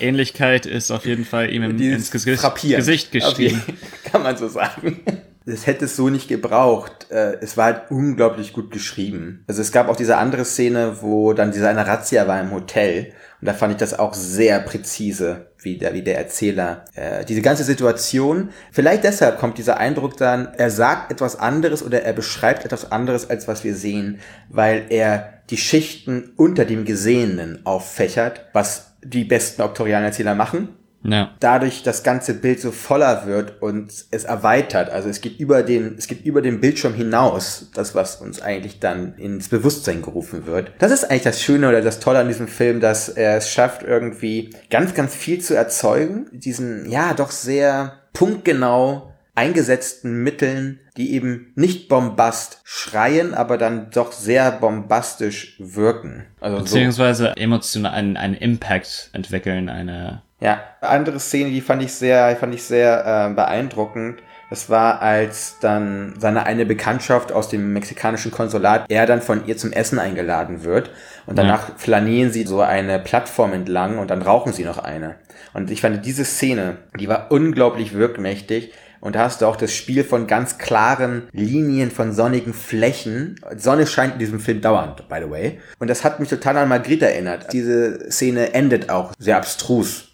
Ähnlichkeit 0.00 0.66
ist 0.66 0.90
auf 0.90 1.06
jeden 1.06 1.24
Fall 1.24 1.50
ihm 1.50 1.62
ins 1.62 2.10
Gesicht. 2.10 2.42
Gesicht 2.62 3.12
geschrieben. 3.12 3.62
Okay, 3.66 3.76
Kann 4.10 4.22
man 4.22 4.36
so 4.36 4.48
sagen. 4.48 5.00
Es 5.46 5.66
hätte 5.66 5.84
es 5.84 5.94
so 5.94 6.08
nicht 6.08 6.28
gebraucht. 6.28 7.06
Äh, 7.10 7.38
es 7.40 7.56
war 7.56 7.66
halt 7.66 7.90
unglaublich 7.90 8.52
gut 8.52 8.72
geschrieben. 8.72 9.44
Also 9.46 9.62
es 9.62 9.70
gab 9.70 9.88
auch 9.88 9.96
diese 9.96 10.16
andere 10.16 10.44
Szene, 10.44 10.96
wo 11.00 11.32
dann 11.32 11.52
diese 11.52 11.68
eine 11.68 11.86
Razzia 11.86 12.26
war 12.26 12.40
im 12.40 12.50
Hotel. 12.50 13.12
Und 13.40 13.46
da 13.46 13.54
fand 13.54 13.72
ich 13.72 13.78
das 13.78 13.96
auch 13.96 14.12
sehr 14.12 14.58
präzise, 14.60 15.52
wie 15.58 15.78
der, 15.78 15.94
wie 15.94 16.02
der 16.02 16.18
Erzähler. 16.18 16.84
Äh, 16.94 17.24
diese 17.24 17.42
ganze 17.42 17.62
Situation, 17.62 18.50
vielleicht 18.72 19.04
deshalb 19.04 19.38
kommt 19.38 19.58
dieser 19.58 19.76
Eindruck 19.76 20.16
dann, 20.16 20.48
er 20.56 20.70
sagt 20.70 21.12
etwas 21.12 21.38
anderes 21.38 21.84
oder 21.84 22.02
er 22.02 22.12
beschreibt 22.12 22.64
etwas 22.64 22.90
anderes, 22.90 23.30
als 23.30 23.46
was 23.46 23.62
wir 23.62 23.76
sehen, 23.76 24.18
weil 24.48 24.86
er 24.88 25.34
die 25.50 25.58
Schichten 25.58 26.32
unter 26.36 26.64
dem 26.64 26.84
Gesehenen 26.84 27.64
auffächert, 27.64 28.46
was 28.52 28.96
die 29.04 29.24
besten 29.24 29.62
Oktorianerzähler 29.62 30.34
machen 30.34 30.70
Ja. 31.08 31.30
dadurch 31.40 31.82
das 31.82 32.02
ganze 32.02 32.34
Bild 32.34 32.60
so 32.60 32.70
voller 32.70 33.26
wird 33.26 33.62
und 33.62 33.92
es 34.10 34.24
erweitert. 34.24 34.90
Also 34.90 35.08
es 35.08 35.20
geht 35.20 35.38
über 35.38 35.62
den, 35.62 35.96
es 35.98 36.06
geht 36.06 36.24
über 36.24 36.42
den 36.42 36.60
Bildschirm 36.60 36.94
hinaus, 36.94 37.70
das, 37.74 37.94
was 37.94 38.16
uns 38.16 38.40
eigentlich 38.40 38.80
dann 38.80 39.14
ins 39.16 39.48
Bewusstsein 39.48 40.02
gerufen 40.02 40.46
wird. 40.46 40.72
Das 40.78 40.92
ist 40.92 41.04
eigentlich 41.04 41.22
das 41.22 41.42
Schöne 41.42 41.68
oder 41.68 41.82
das 41.82 42.00
Tolle 42.00 42.20
an 42.20 42.28
diesem 42.28 42.48
Film, 42.48 42.80
dass 42.80 43.08
er 43.08 43.36
es 43.36 43.50
schafft, 43.50 43.82
irgendwie 43.82 44.50
ganz, 44.70 44.94
ganz 44.94 45.14
viel 45.14 45.40
zu 45.40 45.54
erzeugen. 45.54 46.26
Diesen, 46.32 46.90
ja, 46.90 47.14
doch 47.14 47.30
sehr 47.30 48.00
punktgenau 48.12 49.12
eingesetzten 49.36 50.22
Mitteln, 50.22 50.80
die 50.96 51.12
eben 51.12 51.52
nicht 51.54 51.88
bombast 51.88 52.60
schreien, 52.64 53.34
aber 53.34 53.58
dann 53.58 53.90
doch 53.90 54.12
sehr 54.12 54.50
bombastisch 54.50 55.56
wirken. 55.58 56.24
Also 56.40 56.56
so. 56.56 56.64
Beziehungsweise 56.64 57.36
emotional 57.36 57.92
einen, 57.92 58.16
einen 58.16 58.34
Impact 58.34 59.10
entwickeln, 59.12 59.68
eine. 59.68 60.22
Ja, 60.40 60.60
andere 60.82 61.18
Szene, 61.18 61.50
die 61.50 61.62
fand 61.62 61.82
ich 61.82 61.94
sehr, 61.94 62.36
fand 62.36 62.54
ich 62.54 62.62
sehr 62.62 63.30
äh, 63.30 63.34
beeindruckend. 63.34 64.22
Das 64.50 64.70
war, 64.70 65.02
als 65.02 65.58
dann 65.60 66.14
seine 66.18 66.44
eine 66.44 66.66
Bekanntschaft 66.66 67.32
aus 67.32 67.48
dem 67.48 67.72
mexikanischen 67.72 68.30
Konsulat, 68.30 68.84
er 68.88 69.06
dann 69.06 69.20
von 69.20 69.46
ihr 69.46 69.56
zum 69.56 69.72
Essen 69.72 69.98
eingeladen 69.98 70.62
wird. 70.62 70.90
Und 71.26 71.36
danach 71.36 71.76
flanieren 71.76 72.30
sie 72.30 72.44
so 72.44 72.60
eine 72.60 73.00
Plattform 73.00 73.54
entlang 73.54 73.98
und 73.98 74.10
dann 74.10 74.22
rauchen 74.22 74.52
sie 74.52 74.64
noch 74.64 74.78
eine. 74.78 75.16
Und 75.52 75.70
ich 75.70 75.80
fand 75.80 76.04
diese 76.04 76.24
Szene, 76.24 76.76
die 76.98 77.08
war 77.08 77.30
unglaublich 77.30 77.94
wirkmächtig. 77.94 78.72
Und 79.00 79.14
da 79.14 79.20
hast 79.20 79.42
du 79.42 79.46
auch 79.46 79.56
das 79.56 79.72
Spiel 79.72 80.04
von 80.04 80.26
ganz 80.26 80.58
klaren 80.58 81.24
Linien, 81.32 81.90
von 81.90 82.12
sonnigen 82.12 82.54
Flächen. 82.54 83.36
Sonne 83.56 83.86
scheint 83.86 84.14
in 84.14 84.18
diesem 84.18 84.40
Film 84.40 84.60
dauernd, 84.60 85.08
by 85.08 85.16
the 85.24 85.30
way. 85.30 85.58
Und 85.78 85.88
das 85.88 86.04
hat 86.04 86.20
mich 86.20 86.28
total 86.28 86.56
an 86.58 86.68
Margrit 86.68 87.02
erinnert. 87.02 87.52
Diese 87.52 88.10
Szene 88.10 88.54
endet 88.54 88.90
auch 88.90 89.12
sehr 89.18 89.36
abstrus. 89.36 90.10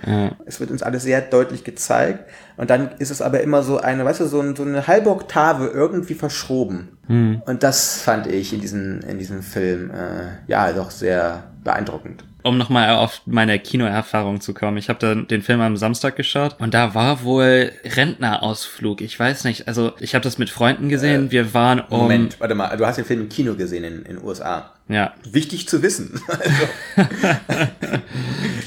Es 0.47 0.61
wird 0.61 0.71
uns 0.71 0.83
alles 0.83 1.03
sehr 1.05 1.21
deutlich 1.21 1.65
gezeigt. 1.65 2.29
Und 2.57 2.71
dann 2.71 2.91
ist 2.99 3.11
es 3.11 3.23
aber 3.23 3.41
immer 3.41 3.63
so 3.63 3.79
eine, 3.79 4.05
weißt 4.05 4.21
du, 4.21 4.27
so, 4.27 4.41
ein, 4.41 4.55
so 4.55 4.63
eine 4.63 4.87
halbe 4.87 5.11
Oktave 5.11 5.69
irgendwie 5.69 6.15
verschoben. 6.15 6.99
Und 7.47 7.63
das 7.63 8.01
fand 8.03 8.27
ich 8.27 8.53
in 8.53 8.61
diesem, 8.61 9.01
in 9.01 9.19
diesem 9.19 9.43
Film, 9.43 9.91
äh, 9.91 10.51
ja, 10.51 10.73
doch 10.73 10.91
sehr 10.91 11.45
beeindruckend. 11.65 12.25
Um 12.43 12.59
nochmal 12.59 12.91
auf 12.97 13.23
meine 13.27 13.59
Kinoerfahrung 13.59 14.41
zu 14.41 14.55
kommen. 14.55 14.77
Ich 14.77 14.89
habe 14.89 14.99
dann 14.99 15.29
den 15.29 15.43
Film 15.43 15.61
am 15.61 15.77
Samstag 15.77 16.17
geschaut 16.17 16.57
und 16.59 16.75
da 16.75 16.95
war 16.95 17.23
wohl 17.23 17.73
Rentnerausflug. 17.85 19.01
Ich 19.01 19.19
weiß 19.19 19.45
nicht. 19.45 19.69
Also 19.69 19.93
ich 20.01 20.15
habe 20.15 20.23
das 20.23 20.39
mit 20.39 20.51
Freunden 20.51 20.89
gesehen. 20.89 21.31
Wir 21.31 21.55
waren 21.55 21.81
um. 21.81 22.01
Moment, 22.01 22.41
warte 22.41 22.55
mal, 22.55 22.77
du 22.77 22.87
hast 22.87 22.97
den 22.97 23.05
Film 23.05 23.23
im 23.23 23.29
Kino 23.29 23.55
gesehen 23.55 23.85
in 23.85 24.05
den 24.05 24.23
USA. 24.23 24.73
Ja. 24.89 25.15
Wichtig 25.31 25.69
zu 25.69 25.83
wissen. 25.83 26.21
Also, 26.97 27.69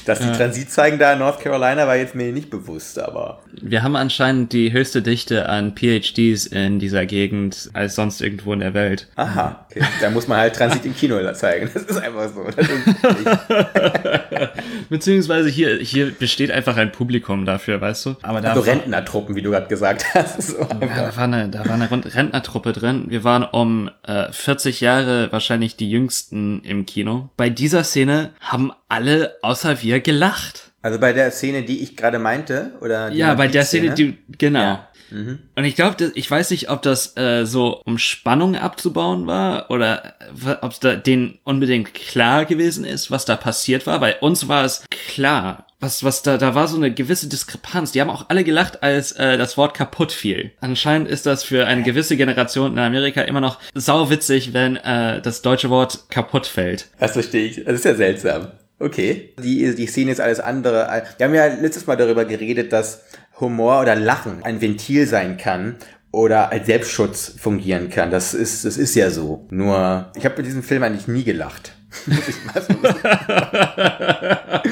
dass 0.06 0.18
die 0.20 0.32
Transitzeigen 0.32 0.98
da 0.98 1.12
in 1.12 1.18
North 1.18 1.40
Carolina 1.40 1.86
war 1.86 1.96
jetzt 1.96 2.14
mir 2.14 2.32
nicht 2.32 2.50
bewusst, 2.50 2.98
aber 2.98 3.40
Wir 3.60 3.82
haben 3.82 3.96
anscheinend 3.96 4.52
die 4.52 4.72
höchste 4.72 5.02
Dichte 5.02 5.48
an 5.48 5.74
PhDs 5.76 6.46
in 6.46 6.78
dieser 6.78 7.06
Gegend 7.06 7.70
als 7.72 7.94
sonst 7.96 8.20
irgendwo 8.20 8.52
in 8.52 8.60
der 8.60 8.74
Welt. 8.74 9.08
aha, 9.16 9.66
okay. 9.70 9.84
da 10.00 10.10
muss 10.10 10.28
man 10.28 10.38
halt 10.38 10.56
Transit 10.56 10.84
im 10.84 10.96
Kino 10.96 11.16
zeigen. 11.32 11.70
Das 11.72 11.82
ist 11.84 11.98
einfach 11.98 12.28
so. 12.32 12.44
Beziehungsweise 14.88 15.48
hier, 15.48 15.76
hier 15.78 16.10
besteht 16.10 16.50
einfach 16.50 16.76
ein 16.76 16.92
Publikum 16.92 17.44
dafür, 17.44 17.80
weißt 17.80 18.06
du? 18.06 18.16
Aber 18.22 18.40
da 18.40 18.54
so 18.54 18.60
war- 18.60 18.72
Rentnertruppen, 18.74 19.34
wie 19.36 19.42
du 19.42 19.50
gerade 19.50 19.68
gesagt 19.68 20.04
hast. 20.14 20.42
So 20.42 20.64
da 20.64 21.16
war 21.16 21.24
eine, 21.24 21.48
da 21.48 21.64
war 21.66 21.74
eine 21.74 21.90
Rent- 21.90 22.14
Rentnertruppe 22.14 22.72
drin. 22.72 23.04
Wir 23.08 23.24
waren 23.24 23.42
um 23.44 23.90
äh, 24.06 24.30
40 24.30 24.80
Jahre 24.80 25.30
wahrscheinlich 25.32 25.76
die 25.76 25.90
jüngsten 25.90 26.60
im 26.62 26.86
Kino. 26.86 27.30
Bei 27.36 27.50
dieser 27.50 27.84
Szene 27.84 28.30
haben 28.40 28.72
alle 28.88 29.36
außer 29.42 29.82
wir 29.82 30.00
gelacht. 30.00 30.72
Also 30.82 31.00
bei 31.00 31.12
der 31.12 31.30
Szene, 31.32 31.62
die 31.62 31.82
ich 31.82 31.96
gerade 31.96 32.18
meinte, 32.18 32.72
oder 32.80 33.10
die 33.10 33.18
Ja, 33.18 33.34
bei 33.34 33.48
der 33.48 33.64
Szene, 33.64 33.92
Szene, 33.94 34.12
die, 34.28 34.36
genau. 34.38 34.60
Ja. 34.60 34.88
Mhm. 35.10 35.38
Und 35.54 35.64
ich 35.64 35.76
glaube, 35.76 36.12
ich 36.14 36.30
weiß 36.30 36.50
nicht, 36.50 36.70
ob 36.70 36.82
das 36.82 37.16
äh, 37.16 37.44
so, 37.44 37.80
um 37.84 37.98
Spannung 37.98 38.56
abzubauen 38.56 39.26
war 39.26 39.70
oder 39.70 40.14
ob 40.60 40.72
es 40.72 40.80
da 40.80 40.94
denen 40.94 41.38
unbedingt 41.44 41.94
klar 41.94 42.44
gewesen 42.44 42.84
ist, 42.84 43.10
was 43.10 43.24
da 43.24 43.36
passiert 43.36 43.86
war. 43.86 44.00
Bei 44.00 44.18
uns 44.18 44.48
war 44.48 44.64
es 44.64 44.84
klar. 44.90 45.66
Was, 45.78 46.02
was 46.04 46.22
da, 46.22 46.38
da 46.38 46.54
war 46.54 46.68
so 46.68 46.76
eine 46.76 46.92
gewisse 46.92 47.28
Diskrepanz. 47.28 47.92
Die 47.92 48.00
haben 48.00 48.08
auch 48.08 48.30
alle 48.30 48.44
gelacht, 48.44 48.82
als 48.82 49.12
äh, 49.12 49.36
das 49.36 49.58
Wort 49.58 49.74
kaputt 49.74 50.10
fiel. 50.10 50.52
Anscheinend 50.60 51.06
ist 51.06 51.26
das 51.26 51.44
für 51.44 51.66
eine 51.66 51.82
gewisse 51.82 52.16
Generation 52.16 52.72
in 52.72 52.78
Amerika 52.78 53.20
immer 53.20 53.42
noch 53.42 53.58
sauwitzig, 53.74 54.54
wenn 54.54 54.76
äh, 54.76 55.20
das 55.20 55.42
deutsche 55.42 55.68
Wort 55.68 56.08
kaputt 56.08 56.46
fällt. 56.46 56.88
Das 56.98 57.12
verstehe 57.12 57.46
ich. 57.46 57.64
Das 57.64 57.74
ist 57.74 57.84
ja 57.84 57.94
seltsam. 57.94 58.52
Okay. 58.78 59.34
Die, 59.42 59.74
die 59.74 59.86
Szene 59.86 60.12
ist 60.12 60.20
alles 60.20 60.40
andere. 60.40 61.04
Wir 61.16 61.26
haben 61.26 61.34
ja 61.34 61.46
letztes 61.46 61.86
Mal 61.86 61.96
darüber 61.96 62.24
geredet, 62.24 62.72
dass 62.72 63.02
Humor 63.40 63.80
oder 63.80 63.94
Lachen 63.94 64.44
ein 64.44 64.60
Ventil 64.60 65.06
sein 65.06 65.36
kann 65.36 65.76
oder 66.10 66.50
als 66.50 66.66
Selbstschutz 66.66 67.34
fungieren 67.38 67.90
kann. 67.90 68.10
Das 68.10 68.34
ist, 68.34 68.64
das 68.64 68.76
ist 68.76 68.94
ja 68.94 69.10
so. 69.10 69.46
Nur, 69.50 70.10
ich 70.16 70.24
habe 70.24 70.36
mit 70.38 70.46
diesem 70.46 70.62
Film 70.62 70.82
eigentlich 70.82 71.08
nie 71.08 71.24
gelacht. 71.24 71.72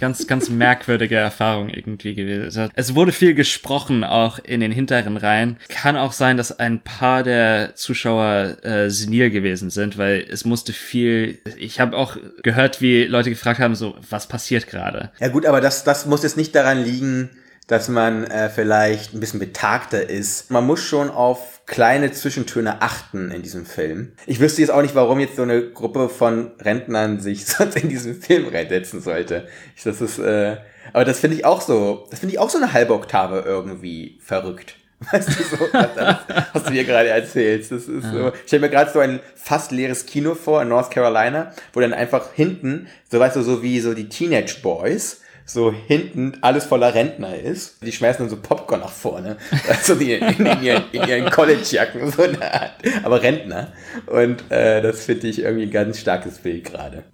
Ganz, 0.00 0.26
ganz 0.26 0.50
merkwürdige 0.50 1.16
Erfahrung 1.16 1.68
irgendwie 1.68 2.14
gewesen. 2.14 2.70
Es 2.74 2.94
wurde 2.94 3.12
viel 3.12 3.34
gesprochen, 3.34 4.04
auch 4.04 4.38
in 4.38 4.60
den 4.60 4.72
hinteren 4.72 5.16
Reihen. 5.16 5.56
Kann 5.68 5.96
auch 5.96 6.12
sein, 6.12 6.36
dass 6.36 6.58
ein 6.58 6.80
paar 6.80 7.22
der 7.22 7.74
Zuschauer 7.74 8.64
äh, 8.64 8.90
senil 8.90 9.30
gewesen 9.30 9.70
sind, 9.70 9.96
weil 9.96 10.26
es 10.28 10.44
musste 10.44 10.72
viel. 10.72 11.38
Ich 11.56 11.80
habe 11.80 11.96
auch 11.96 12.16
gehört, 12.42 12.80
wie 12.80 13.04
Leute 13.04 13.30
gefragt 13.30 13.60
haben, 13.60 13.74
so 13.74 13.94
was 14.10 14.26
passiert 14.26 14.66
gerade. 14.66 15.10
ja 15.20 15.28
gut, 15.28 15.46
aber 15.46 15.60
das, 15.60 15.84
das 15.84 16.06
muss 16.06 16.22
jetzt 16.22 16.36
nicht 16.36 16.54
daran 16.54 16.84
liegen, 16.84 17.30
dass 17.66 17.88
man 17.88 18.24
äh, 18.24 18.50
vielleicht 18.50 19.14
ein 19.14 19.20
bisschen 19.20 19.40
betagter 19.40 20.08
ist. 20.08 20.50
Man 20.50 20.66
muss 20.66 20.82
schon 20.82 21.10
auf 21.10 21.62
kleine 21.66 22.12
Zwischentöne 22.12 22.82
achten 22.82 23.30
in 23.30 23.42
diesem 23.42 23.64
Film. 23.64 24.12
Ich 24.26 24.40
wüsste 24.40 24.60
jetzt 24.60 24.70
auch 24.70 24.82
nicht, 24.82 24.94
warum 24.94 25.18
jetzt 25.18 25.36
so 25.36 25.42
eine 25.42 25.70
Gruppe 25.70 26.08
von 26.08 26.52
Rentnern 26.60 27.20
sich 27.20 27.46
sonst 27.46 27.76
in 27.76 27.88
diesen 27.88 28.20
Film 28.20 28.48
reinsetzen 28.48 29.00
sollte. 29.00 29.48
Ich, 29.76 29.82
das 29.82 30.00
ist, 30.00 30.18
äh, 30.18 30.58
aber 30.92 31.04
das 31.04 31.20
finde 31.20 31.36
ich 31.36 31.44
auch 31.44 31.62
so, 31.62 32.06
das 32.10 32.20
finde 32.20 32.34
ich 32.34 32.38
auch 32.38 32.50
so 32.50 32.58
eine 32.58 32.72
halbe 32.72 32.92
Oktave 32.92 33.44
irgendwie 33.46 34.18
verrückt. 34.22 34.76
Weißt 35.12 35.28
du 35.28 35.42
so, 35.42 35.66
das, 35.72 36.18
was 36.52 36.64
du 36.64 36.70
hier 36.70 36.84
gerade 36.84 37.08
erzählst. 37.08 37.72
Das 37.72 37.88
ist 37.88 38.10
so. 38.10 38.28
Ich 38.28 38.46
stelle 38.46 38.60
mir 38.60 38.70
gerade 38.70 38.90
so 38.90 39.00
ein 39.00 39.20
fast 39.34 39.72
leeres 39.72 40.06
Kino 40.06 40.34
vor 40.34 40.62
in 40.62 40.68
North 40.68 40.90
Carolina, 40.90 41.52
wo 41.72 41.80
dann 41.80 41.92
einfach 41.92 42.32
hinten, 42.32 42.86
so 43.10 43.18
weißt 43.18 43.36
du, 43.36 43.42
so 43.42 43.62
wie 43.62 43.80
so 43.80 43.92
die 43.92 44.08
Teenage 44.08 44.60
Boys, 44.62 45.20
so 45.46 45.72
hinten 45.72 46.38
alles 46.40 46.64
voller 46.64 46.94
Rentner 46.94 47.36
ist. 47.36 47.82
Die 47.82 47.92
schmeißen 47.92 48.24
dann 48.24 48.30
so 48.30 48.40
Popcorn 48.40 48.80
nach 48.80 48.90
vorne. 48.90 49.36
Also 49.68 49.94
die 49.94 50.14
in, 50.14 50.46
in 50.46 50.62
ihren, 50.62 50.84
in 50.92 51.02
ihren 51.06 51.30
College-Jacken, 51.30 52.10
so 52.10 52.22
eine 52.22 52.40
Art. 52.52 52.72
Aber 53.02 53.22
Rentner. 53.22 53.72
Und 54.06 54.50
äh, 54.50 54.80
das 54.80 55.04
finde 55.04 55.28
ich 55.28 55.40
irgendwie 55.40 55.64
ein 55.64 55.70
ganz 55.70 56.00
starkes 56.00 56.38
Bild 56.38 56.64
gerade. 56.64 57.04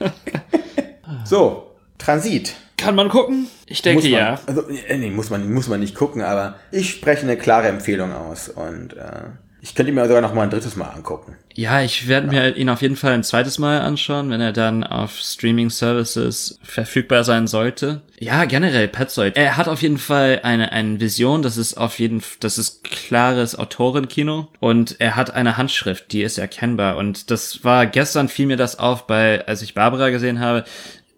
so, 1.24 1.72
Transit. 1.98 2.54
Kann 2.76 2.96
man 2.96 3.08
gucken? 3.08 3.46
Ich 3.66 3.82
denke 3.82 4.02
Muss 4.02 4.10
man, 4.10 4.20
ja. 4.20 4.40
Also, 4.46 4.68
äh, 4.68 4.96
nee, 4.98 5.10
muss 5.10 5.30
man, 5.30 5.52
muss 5.52 5.68
man 5.68 5.80
nicht 5.80 5.94
gucken, 5.94 6.22
aber 6.22 6.56
ich 6.72 6.90
spreche 6.90 7.22
eine 7.22 7.36
klare 7.36 7.68
Empfehlung 7.68 8.12
aus 8.12 8.48
und 8.48 8.96
äh, 8.96 9.30
ich 9.64 9.76
könnte 9.76 9.90
ihn 9.90 9.94
mir 9.94 10.08
sogar 10.08 10.20
noch 10.20 10.34
mal 10.34 10.42
ein 10.42 10.50
drittes 10.50 10.74
Mal 10.74 10.88
angucken. 10.88 11.36
Ja, 11.54 11.82
ich 11.82 12.08
werde 12.08 12.26
mir 12.26 12.56
ihn 12.56 12.68
auf 12.68 12.82
jeden 12.82 12.96
Fall 12.96 13.12
ein 13.12 13.22
zweites 13.22 13.60
Mal 13.60 13.80
anschauen, 13.80 14.28
wenn 14.30 14.40
er 14.40 14.52
dann 14.52 14.82
auf 14.82 15.20
Streaming 15.20 15.70
Services 15.70 16.58
verfügbar 16.64 17.22
sein 17.22 17.46
sollte. 17.46 18.00
Ja, 18.18 18.44
generell 18.44 18.88
Petzold. 18.88 19.36
Er 19.36 19.56
hat 19.56 19.68
auf 19.68 19.80
jeden 19.82 19.98
Fall 19.98 20.40
eine, 20.42 20.72
eine 20.72 20.98
Vision, 20.98 21.42
das 21.42 21.58
ist 21.58 21.74
auf 21.74 22.00
jeden 22.00 22.22
das 22.40 22.58
ist 22.58 22.82
klares 22.82 23.56
Autorenkino 23.56 24.48
und 24.58 24.96
er 24.98 25.14
hat 25.14 25.32
eine 25.32 25.56
Handschrift, 25.56 26.12
die 26.12 26.22
ist 26.22 26.38
erkennbar 26.38 26.96
und 26.96 27.30
das 27.30 27.62
war 27.62 27.86
gestern 27.86 28.28
fiel 28.28 28.46
mir 28.46 28.56
das 28.56 28.80
auf 28.80 29.06
bei 29.06 29.46
als 29.46 29.62
ich 29.62 29.74
Barbara 29.74 30.10
gesehen 30.10 30.40
habe, 30.40 30.64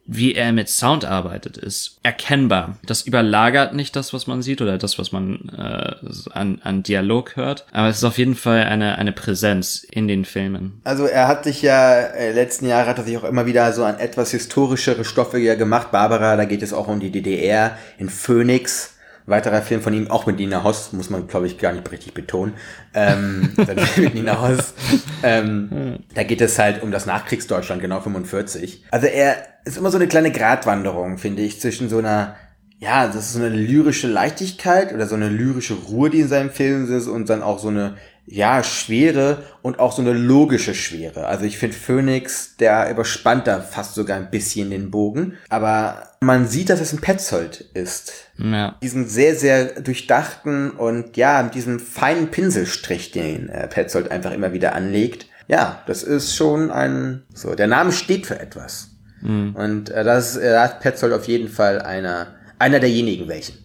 wie 0.07 0.35
er 0.35 0.53
mit 0.53 0.69
Sound 0.69 1.05
arbeitet, 1.05 1.57
ist 1.57 1.99
erkennbar. 2.03 2.77
Das 2.85 3.03
überlagert 3.03 3.75
nicht 3.75 3.97
das, 3.97 4.13
was 4.13 4.27
man 4.27 4.43
sieht 4.43 4.61
oder 4.61 4.77
das, 4.77 4.99
was 4.99 5.13
man 5.13 5.49
äh, 5.57 5.95
an, 6.33 6.61
an 6.63 6.83
Dialog 6.83 7.37
hört. 7.37 7.67
Aber 7.73 7.89
es 7.89 7.99
ist 7.99 8.05
auf 8.05 8.19
jeden 8.19 8.35
Fall 8.35 8.65
eine, 8.65 8.99
eine 8.99 9.13
Präsenz 9.13 9.87
in 9.91 10.07
den 10.07 10.27
Filmen. 10.27 10.81
Also 10.85 11.07
er 11.07 11.27
hat 11.27 11.45
sich 11.45 11.63
ja, 11.63 12.01
äh, 12.01 12.33
letzten 12.33 12.67
Jahre 12.67 12.87
hat 12.87 12.99
er 12.99 13.05
sich 13.05 13.17
auch 13.17 13.25
immer 13.25 13.47
wieder 13.47 13.73
so 13.73 13.85
an 13.85 13.99
etwas 13.99 14.31
historischere 14.31 15.05
Stoffe 15.07 15.39
ja 15.39 15.55
gemacht. 15.55 15.91
Barbara, 15.91 16.37
da 16.37 16.45
geht 16.45 16.63
es 16.63 16.75
auch 16.75 16.89
um 16.89 17.01
die 17.01 17.11
DDR 17.11 17.79
in 17.99 18.11
Phoenix. 18.11 18.91
weiterer 19.27 19.63
Film 19.63 19.81
von 19.81 19.95
ihm, 19.95 20.11
auch 20.11 20.27
mit 20.27 20.37
Nina 20.37 20.65
Hoss, 20.65 20.93
muss 20.93 21.09
man, 21.09 21.27
glaube 21.29 21.47
ich, 21.47 21.57
gar 21.57 21.73
nicht 21.73 21.91
richtig 21.91 22.13
betonen. 22.13 22.53
Ähm, 22.93 23.55
mit 23.97 24.15
Nina 24.15 24.43
Hoss. 24.47 24.75
Ähm, 25.23 26.01
da 26.15 26.25
geht 26.25 26.43
es 26.43 26.59
halt 26.59 26.83
um 26.83 26.91
das 26.91 27.07
Nachkriegsdeutschland, 27.07 27.81
genau 27.81 28.01
45. 28.03 28.85
Also 28.91 29.07
er 29.07 29.54
ist 29.65 29.77
immer 29.77 29.91
so 29.91 29.99
eine 29.99 30.09
kleine 30.09 30.31
Gratwanderung, 30.31 31.19
finde 31.19 31.43
ich, 31.43 31.61
zwischen 31.61 31.89
so 31.89 31.99
einer 31.99 32.37
ja, 32.85 33.07
das 33.07 33.17
ist 33.17 33.33
so 33.33 33.39
eine 33.39 33.49
lyrische 33.49 34.09
Leichtigkeit 34.09 34.93
oder 34.93 35.07
so 35.07 35.15
eine 35.15 35.31
lyrische 35.31 35.75
Ruhe, 35.75 36.11
die 36.11 36.21
in 36.21 36.29
seinem 36.29 36.51
Film 36.51 36.93
ist 36.93 37.07
und 37.07 37.31
dann 37.31 37.43
auch 37.43 37.59
so 37.59 37.69
eine 37.69 37.97
ja, 38.27 38.63
Schwere 38.63 39.43
und 39.63 39.79
auch 39.79 39.93
so 39.93 40.03
eine 40.03 40.13
logische 40.13 40.75
Schwere. 40.75 41.27
Also 41.27 41.45
ich 41.45 41.59
finde 41.59 41.77
Phoenix, 41.77 42.57
der 42.57 42.91
überspannt 42.91 43.47
da 43.47 43.61
fast 43.61 43.95
sogar 43.95 44.17
ein 44.17 44.31
bisschen 44.31 44.71
den 44.71 44.91
Bogen. 44.91 45.35
Aber 45.51 46.11
man 46.21 46.47
sieht, 46.47 46.71
dass 46.71 46.81
es 46.81 46.93
ein 46.93 47.01
Petzold 47.01 47.61
ist. 47.75 48.13
Ja. 48.39 48.77
Diesen 48.83 49.07
sehr, 49.09 49.35
sehr 49.35 49.81
durchdachten 49.81 50.71
und 50.71 51.17
ja, 51.17 51.43
mit 51.43 51.55
diesem 51.55 51.81
feinen 51.81 52.31
Pinselstrich, 52.31 53.11
den 53.11 53.51
äh, 53.51 53.69
Petzold 53.69 54.11
einfach 54.11 54.33
immer 54.33 54.53
wieder 54.55 54.75
anlegt. 54.75 55.27
Ja, 55.47 55.83
das 55.87 56.03
ist 56.03 56.35
schon 56.35 56.71
ein, 56.71 57.23
so, 57.35 57.55
der 57.55 57.67
Name 57.67 57.93
steht 57.93 58.27
für 58.27 58.41
etwas. 58.41 58.94
Mhm. 59.25 59.57
Und 59.57 59.91
äh, 59.91 60.05
das 60.05 60.37
äh, 60.37 60.57
hat 60.59 60.81
Petzold 60.81 61.13
auf 61.13 61.27
jeden 61.27 61.49
Fall 61.49 61.81
einer, 61.81 62.29
einer 62.59 62.79
derjenigen 62.79 63.27
welchen. 63.27 63.59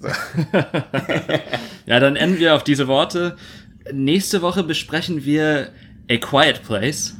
So. 0.00 0.08
ja, 1.86 2.00
dann 2.00 2.16
enden 2.16 2.38
wir 2.38 2.54
auf 2.54 2.64
diese 2.64 2.88
Worte. 2.88 3.36
Nächste 3.92 4.42
Woche 4.42 4.64
besprechen 4.64 5.24
wir 5.24 5.68
A 6.10 6.16
Quiet 6.16 6.62
Place 6.64 7.14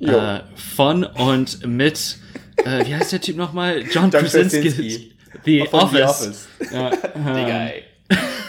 äh, 0.00 0.40
von 0.56 1.04
und 1.04 1.66
mit, 1.66 2.18
äh, 2.64 2.86
wie 2.86 2.94
heißt 2.94 3.12
der 3.12 3.20
Typ 3.20 3.36
nochmal? 3.36 3.82
John, 3.82 4.10
John 4.10 4.22
Krasinski. 4.22 4.62
Krasinski. 4.62 5.12
The 5.44 5.68
Office. 5.72 5.92
The 5.92 6.02
Office. 6.02 6.48
Ja, 6.72 6.90
Digga, 7.34 7.66
ey. 7.66 7.82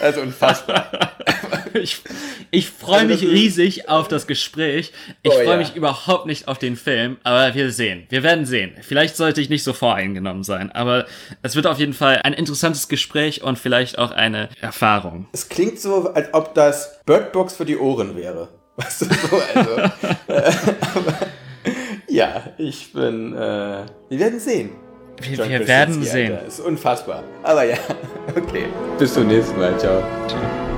Also 0.00 0.22
unfassbar. 0.22 0.90
ich 1.74 2.02
ich 2.50 2.70
freue 2.70 3.00
also 3.00 3.08
mich 3.08 3.22
riesig 3.22 3.88
auf 3.88 4.08
das 4.08 4.26
Gespräch. 4.26 4.92
Ich 5.22 5.30
oh, 5.30 5.34
freue 5.34 5.46
ja. 5.46 5.56
mich 5.56 5.76
überhaupt 5.76 6.26
nicht 6.26 6.48
auf 6.48 6.58
den 6.58 6.76
Film, 6.76 7.18
aber 7.22 7.54
wir 7.54 7.70
sehen. 7.70 8.06
Wir 8.08 8.22
werden 8.22 8.46
sehen. 8.46 8.72
Vielleicht 8.82 9.16
sollte 9.16 9.40
ich 9.40 9.48
nicht 9.48 9.64
so 9.64 9.72
voreingenommen 9.72 10.44
sein, 10.44 10.72
aber 10.72 11.06
es 11.42 11.56
wird 11.56 11.66
auf 11.66 11.78
jeden 11.78 11.92
Fall 11.92 12.20
ein 12.24 12.32
interessantes 12.32 12.88
Gespräch 12.88 13.42
und 13.42 13.58
vielleicht 13.58 13.98
auch 13.98 14.10
eine 14.10 14.48
Erfahrung. 14.60 15.26
Es 15.32 15.48
klingt 15.48 15.80
so, 15.80 16.12
als 16.12 16.32
ob 16.32 16.54
das 16.54 17.00
Birdbox 17.04 17.56
für 17.56 17.64
die 17.64 17.76
Ohren 17.76 18.16
wäre. 18.16 18.48
Weißt 18.76 19.02
du, 19.02 19.04
so, 19.06 19.42
also. 19.54 19.76
aber, 19.76 21.14
ja, 22.08 22.44
ich 22.58 22.92
bin, 22.92 23.34
äh, 23.34 23.84
wir 24.08 24.18
werden 24.18 24.38
sehen. 24.38 24.70
Wir, 25.20 25.48
wir 25.48 25.66
werden 25.66 26.02
sehen. 26.02 26.32
Alter. 26.32 26.46
Ist 26.46 26.60
unfassbar. 26.60 27.24
Aber 27.42 27.64
ja, 27.64 27.76
okay. 28.36 28.66
Bis 28.98 29.14
zum 29.14 29.26
nächsten 29.26 29.58
Mal. 29.58 29.76
Ciao. 29.78 30.02
Ciao. 30.28 30.77